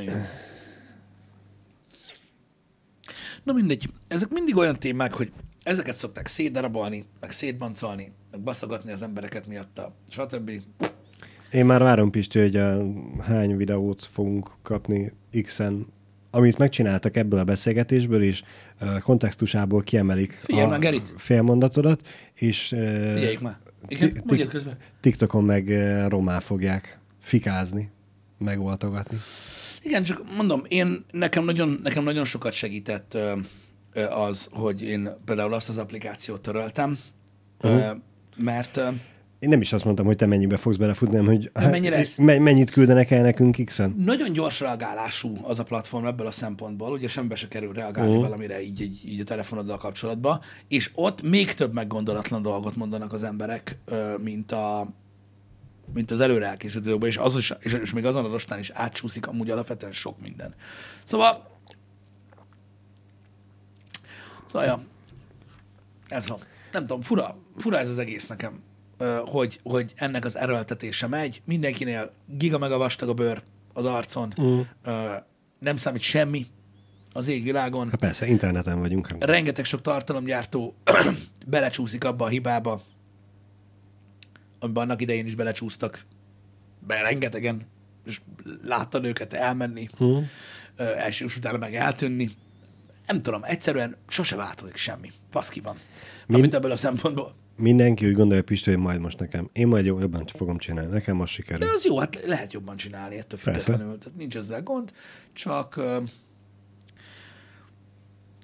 [0.00, 0.26] igen.
[3.42, 5.32] Na mindegy, ezek mindig olyan témák, hogy
[5.62, 10.50] ezeket szokták szétdarabolni, meg szétbancolni, meg baszogatni az embereket miatta, stb.
[11.52, 12.82] Én már várom, Pisti, hogy a
[13.20, 15.12] hány videót fogunk kapni
[15.42, 15.86] X-en,
[16.30, 18.42] amit megcsináltak ebből a beszélgetésből, és
[18.80, 21.12] uh, kontextusából kiemelik Figyelj a már, Gerit!
[21.16, 23.58] félmondatodat, és Figyeljük már.
[23.88, 24.76] Igen, közben.
[25.00, 27.90] TikTokon meg uh, romá fogják fikázni,
[28.38, 29.18] megoltogatni.
[29.82, 33.18] Igen, csak mondom, én nekem nagyon, nekem nagyon sokat segített
[34.10, 36.98] az, hogy én például azt az applikációt töröltem,
[37.62, 37.96] uh-huh.
[38.36, 38.80] Mert
[39.38, 42.16] Én nem is azt mondtam, hogy te mennyibe fogsz belefutni, hanem hogy De mennyi lesz?
[42.16, 43.94] me- mennyit küldenek el nekünk X-en.
[43.98, 48.24] nagyon gyors reagálású az a platform ebből a szempontból, ugye semmibe se kerül reagálni uh-huh.
[48.24, 53.22] valamire így, így, így a telefonoddal kapcsolatban, és ott még több meggondolatlan dolgot mondanak az
[53.22, 53.78] emberek,
[54.22, 54.88] mint a
[55.94, 59.26] mint az előre elkészült és, az is, és, és még azon a rostán is átsúszik
[59.26, 60.54] amúgy alapvetően sok minden.
[61.04, 61.50] Szóval
[64.52, 64.80] Szóval, ja,
[66.08, 66.38] ez van.
[66.72, 68.60] Nem tudom, fura, fura ez az egész nekem,
[69.24, 71.42] hogy, hogy ennek az erőltetése megy.
[71.44, 73.42] Mindenkinél giga meg a vastag a bőr
[73.72, 74.34] az arcon.
[74.40, 74.60] Mm.
[75.58, 76.46] Nem számít semmi
[77.12, 77.90] az égvilágon.
[77.90, 79.08] Hát persze, interneten vagyunk.
[79.18, 80.74] Rengeteg sok tartalomgyártó
[81.46, 82.80] belecsúszik abba a hibába,
[84.58, 86.04] amiben annak idején is belecsúsztak.
[86.86, 87.66] Be rengetegen,
[88.06, 88.20] és
[88.64, 90.18] láttad őket elmenni, Mm.
[91.08, 92.30] és utána meg eltűnni.
[93.06, 95.10] Nem tudom, egyszerűen sose változik semmi.
[95.30, 95.76] Faszki van.
[96.26, 97.34] Mint ebből a szempontból.
[97.56, 99.48] Mindenki úgy gondolja, Pisti, hogy majd most nekem.
[99.52, 100.90] Én majd jobban fogom csinálni.
[100.90, 101.66] Nekem most sikerül.
[101.66, 103.64] De az jó, hát lehet jobban csinálni ettől Persze.
[103.64, 103.98] függetlenül.
[103.98, 104.92] Tehát nincs ezzel gond,
[105.32, 105.80] csak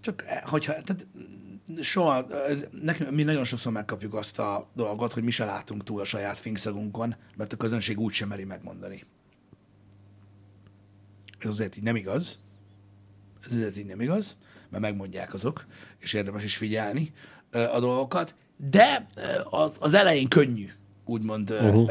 [0.00, 1.06] csak eh, hogyha, tehát
[1.80, 6.00] soha, ez, nekünk, mi nagyon sokszor megkapjuk azt a dolgot, hogy mi se látunk túl
[6.00, 9.04] a saját fingszagunkon, mert a közönség úgy sem meri megmondani.
[11.38, 12.38] Ez azért így nem igaz.
[13.46, 14.36] Ez azért így nem igaz,
[14.70, 15.66] mert megmondják azok,
[15.98, 17.12] és érdemes is figyelni
[17.50, 19.06] a dolgokat, de
[19.44, 20.68] az, az elején könnyű,
[21.04, 21.90] úgymond uh-huh.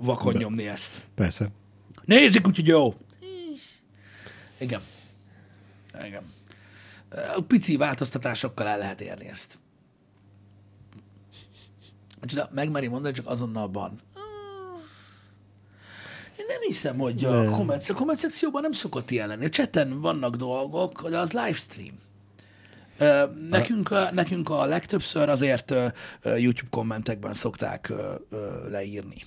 [0.00, 1.06] Vakon nyomni ezt.
[1.14, 1.48] Persze.
[2.04, 2.94] Nézzük, úgyhogy jó.
[4.58, 4.80] Igen.
[6.04, 6.22] Igen.
[7.36, 9.58] A pici változtatásokkal el lehet érni ezt.
[12.22, 14.00] Csinál, megmeri mondani, csak azonnal ban.
[16.38, 19.44] Én nem hiszem, hogy a komment, a komment szekcióban nem szokott ilyen lenni.
[19.44, 21.94] A chaten vannak dolgok, de az livestream.
[23.48, 25.74] Nekünk, a, nekünk a legtöbbször azért
[26.22, 27.92] YouTube kommentekben szokták
[28.68, 29.22] leírni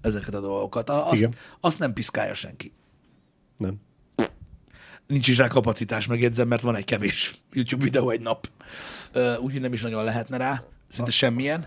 [0.00, 0.90] ezeket a dolgokat.
[0.90, 1.34] Azt, Igen.
[1.60, 2.72] azt nem piszkálja senki.
[3.56, 3.80] Nem.
[5.06, 8.50] nincs is rá kapacitás, megjegyzem, mert van egy kevés YouTube videó egy nap.
[9.14, 11.66] Úgyhogy nem is nagyon lehetne rá, szinte semmilyen.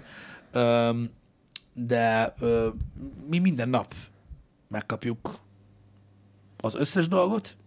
[1.74, 2.34] De
[3.30, 3.94] mi minden nap
[4.68, 5.40] megkapjuk
[6.58, 7.58] az összes dolgot,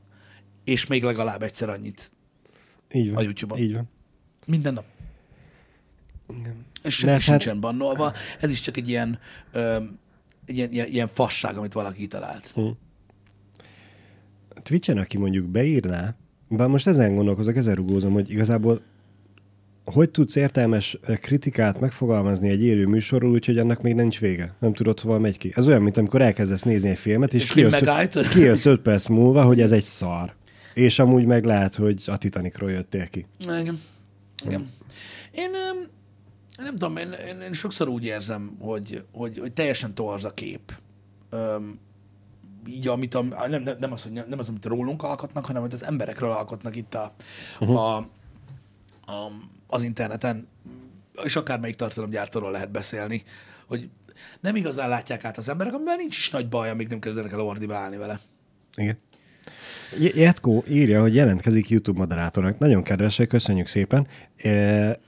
[0.65, 2.11] és még legalább egyszer annyit
[2.93, 3.17] Így van.
[3.17, 3.59] a YouTube-on.
[3.61, 3.89] Így van.
[4.47, 4.85] Minden nap.
[6.41, 6.67] Igen.
[6.83, 8.13] És Mert senki hát- sincsen bannolva.
[8.41, 9.19] Ez is csak egy ilyen,
[9.53, 9.75] ö,
[10.47, 12.55] egy ilyen, ilyen, ilyen fasság, amit valaki kitalált.
[14.63, 16.15] Twitchen, aki mondjuk beírná,
[16.49, 18.81] bár most ezen gondolkozok, ezen rugózom, hogy igazából
[19.85, 24.55] hogy tudsz értelmes kritikát megfogalmazni egy élő műsorról, úgyhogy annak még nincs vége.
[24.61, 25.53] Nem tudod, hova megy ki.
[25.55, 27.79] Ez olyan, mint amikor elkezdesz nézni egy filmet, és, És kijössz,
[28.33, 30.35] kijössz 5 perc múlva, hogy ez egy szar.
[30.75, 33.27] És amúgy meg lehet, hogy a Titanicról jöttél ki.
[33.39, 33.81] Igen.
[34.45, 34.71] Igen.
[35.31, 35.87] Én öm,
[36.57, 40.73] nem tudom, én, én, én sokszor úgy érzem, hogy, hogy, hogy teljesen torz a kép.
[41.31, 41.79] Öm,
[42.67, 45.63] így, amit a, nem, nem, nem, az, hogy nem, nem az, amit rólunk alkotnak, hanem
[45.63, 47.15] amit az emberekről alkotnak itt a,
[47.61, 47.77] uh-huh.
[47.77, 47.97] a,
[49.07, 49.33] a,
[49.67, 50.49] az interneten,
[51.23, 53.23] és akármelyik tartalomgyártóról lehet beszélni,
[53.67, 53.91] hogy
[54.41, 57.41] nem igazán látják át az emberek, amivel nincs is nagy baj, amíg nem kezdenek el
[57.41, 58.21] ordibálni vele.
[58.77, 58.99] Igen.
[59.99, 62.59] Jetko írja, hogy jelentkezik YouTube moderátornak.
[62.59, 64.07] Nagyon kedvesek, köszönjük szépen.
[64.37, 64.99] E,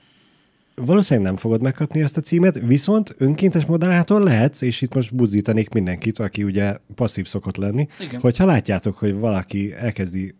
[0.75, 5.69] valószínűleg nem fogod megkapni ezt a címet, viszont önkéntes moderátor lehetsz, és itt most buzdítanék
[5.69, 7.87] mindenkit, aki ugye passzív szokott lenni.
[7.99, 8.19] Igen.
[8.19, 10.35] Hogyha látjátok, hogy valaki elkezdi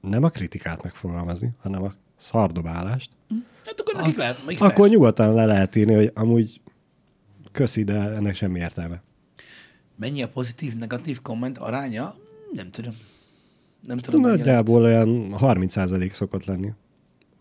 [0.00, 3.10] nem a kritikát megfogalmazni, hanem a szardobálást,
[3.66, 4.92] Hát akkor nekik lehet, nekik akkor persze.
[4.92, 6.60] nyugodtan le lehet írni, hogy amúgy
[7.52, 9.02] köszi, de ennek semmi értelme.
[9.96, 12.14] Mennyi a pozitív, negatív komment aránya?
[12.52, 12.92] Nem tudom.
[13.86, 14.20] Nem tudom.
[14.20, 16.72] Nagyjából olyan 30% szokott lenni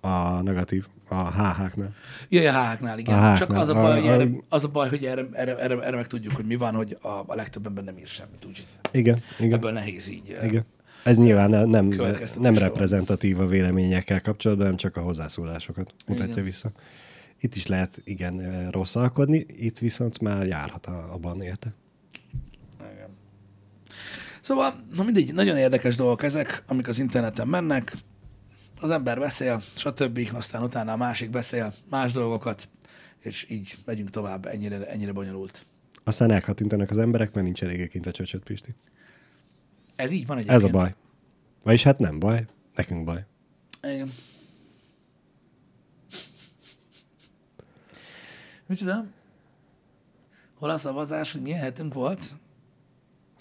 [0.02, 1.94] a negatív, a HH-knál.
[2.30, 3.24] Jaj, a háknál, igen.
[3.24, 3.38] A.
[3.38, 5.80] Csak az a baj, hogy A- a- erre, az a baj, hogy erre, erre, erre,
[5.82, 8.66] erre meg tudjuk, hogy mi van, hogy a, a legtöbb ember nem ír semmit, úgyhogy
[8.92, 10.38] Igen, igen, ebből nehéz így.
[10.44, 10.64] igen.
[11.04, 11.94] Ez nyilván ne- nem,
[12.40, 16.44] nem reprezentatív a véleményekkel kapcsolatban, hanem csak a hozzászólásokat mutatja Igen.
[16.44, 16.72] vissza.
[17.40, 21.74] Itt is lehet igen rosszalkodni, itt viszont már járhat a, a ban érte.
[24.42, 27.98] Szóval, na mindegy, nagyon érdekes dolgok ezek, amik az interneten mennek.
[28.80, 30.30] Az ember beszél, stb.
[30.34, 32.70] Aztán utána a másik beszél más dolgokat,
[33.20, 35.66] és így megyünk tovább, ennyire, ennyire bonyolult.
[36.04, 38.76] Aztán elkatintanak az emberek, mert nincs eléggé kint a csöcsöt, Pisti.
[39.96, 40.64] Ez így van egyébként.
[40.64, 40.96] Ez a baj.
[41.64, 43.26] Vagyis hát nem baj, nekünk baj.
[43.84, 44.12] Igen.
[48.66, 49.06] Micsoda?
[50.54, 52.24] Hol a szavazás, hogy milyen hetünk volt?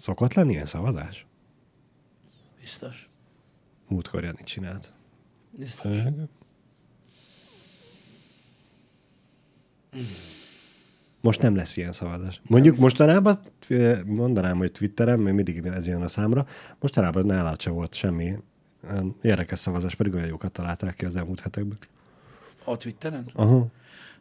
[0.00, 1.26] Szokott lenni ilyen szavazás?
[2.60, 3.08] Biztos.
[3.88, 4.92] Múltkor Jani csinált.
[5.50, 5.96] Biztos.
[11.20, 12.40] Most nem lesz ilyen szavazás.
[12.48, 16.46] Mondjuk mostanában, eh, mondanám, hogy Twitteren, mert mindig ez jön a számra,
[16.78, 18.36] mostanában nálad se volt semmi
[18.90, 21.78] olyan érdekes szavazás, pedig olyan jókat találták ki az elmúlt hetekben.
[22.64, 23.30] A Twitteren?
[23.34, 23.66] Aha.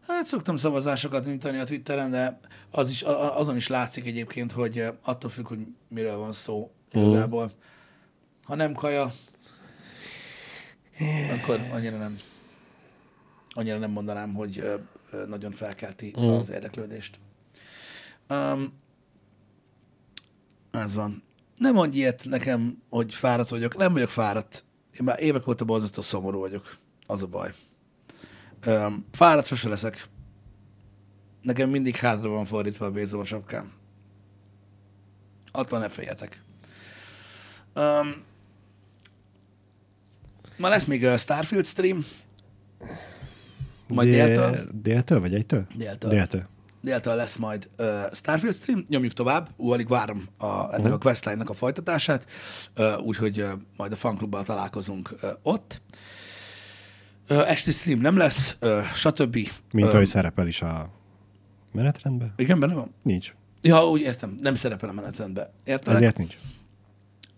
[0.08, 2.40] Hát szoktam szavazásokat nyújtani a Twitteren, de
[2.72, 7.52] az is, a- azon is látszik egyébként, hogy attól függ, hogy miről van szó igazából.
[8.44, 9.12] Ha nem kaja,
[11.40, 12.20] akkor annyira nem,
[13.50, 14.64] annyira nem mondanám, hogy
[15.28, 17.20] nagyon felkelti az érdeklődést.
[18.30, 18.74] Um,
[20.72, 21.24] ez van.
[21.58, 23.78] Nem mondj ilyet nekem, hogy fáradt vagyok.
[23.78, 24.64] Nem vagyok fáradt.
[25.00, 26.78] Én már évek óta borzasztó szomorú vagyok.
[27.08, 27.54] Az a baj.
[28.68, 30.08] Um, fáradt sose leszek.
[31.42, 33.72] Nekem mindig hátra van fordítva a bézó a sapkám.
[35.52, 36.42] Attól ne féljetek.
[37.76, 38.24] Um,
[40.58, 42.06] ma lesz még a Starfield stream.
[43.88, 44.68] Majd Dél- déltől.
[44.82, 45.68] Déltől vagy egytől?
[45.76, 46.10] Déltől.
[46.10, 46.48] Déltől.
[46.82, 50.94] Déltől lesz majd uh, Starfield stream, nyomjuk tovább, Ú, alig várom a, ennek uh-huh.
[50.94, 52.26] a questline-nak a folytatását,
[52.78, 55.82] uh, úgyhogy uh, majd a fanklubbal találkozunk uh, ott.
[55.92, 55.98] Uh,
[57.30, 58.58] esti stream nem lesz,
[58.96, 59.50] stb.
[59.72, 60.90] Mint ahogy szerepel is a
[61.72, 62.34] menetrendben?
[62.38, 62.94] Igen, benne van?
[63.02, 63.34] Nincs.
[63.62, 65.50] Ja, úgy értem, nem szerepel a menetrendben.
[65.64, 65.94] Érted?
[65.94, 66.38] Ezért nincs.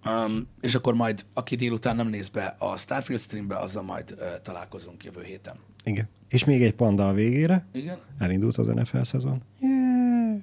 [0.05, 4.25] Um, és akkor majd, aki délután nem néz be a Starfield streambe, azzal majd uh,
[4.41, 5.55] találkozunk jövő héten.
[5.83, 6.09] Igen.
[6.29, 7.65] És még egy panda a végére.
[7.71, 7.97] Igen?
[8.19, 9.41] Elindult az NFL szezon.
[9.59, 10.39] Yeah.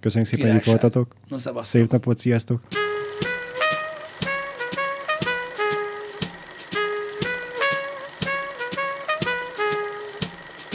[0.00, 1.14] Köszönjük szépen, hogy itt voltatok.
[1.28, 1.64] Na.
[1.64, 2.62] Szép napot, sziasztok!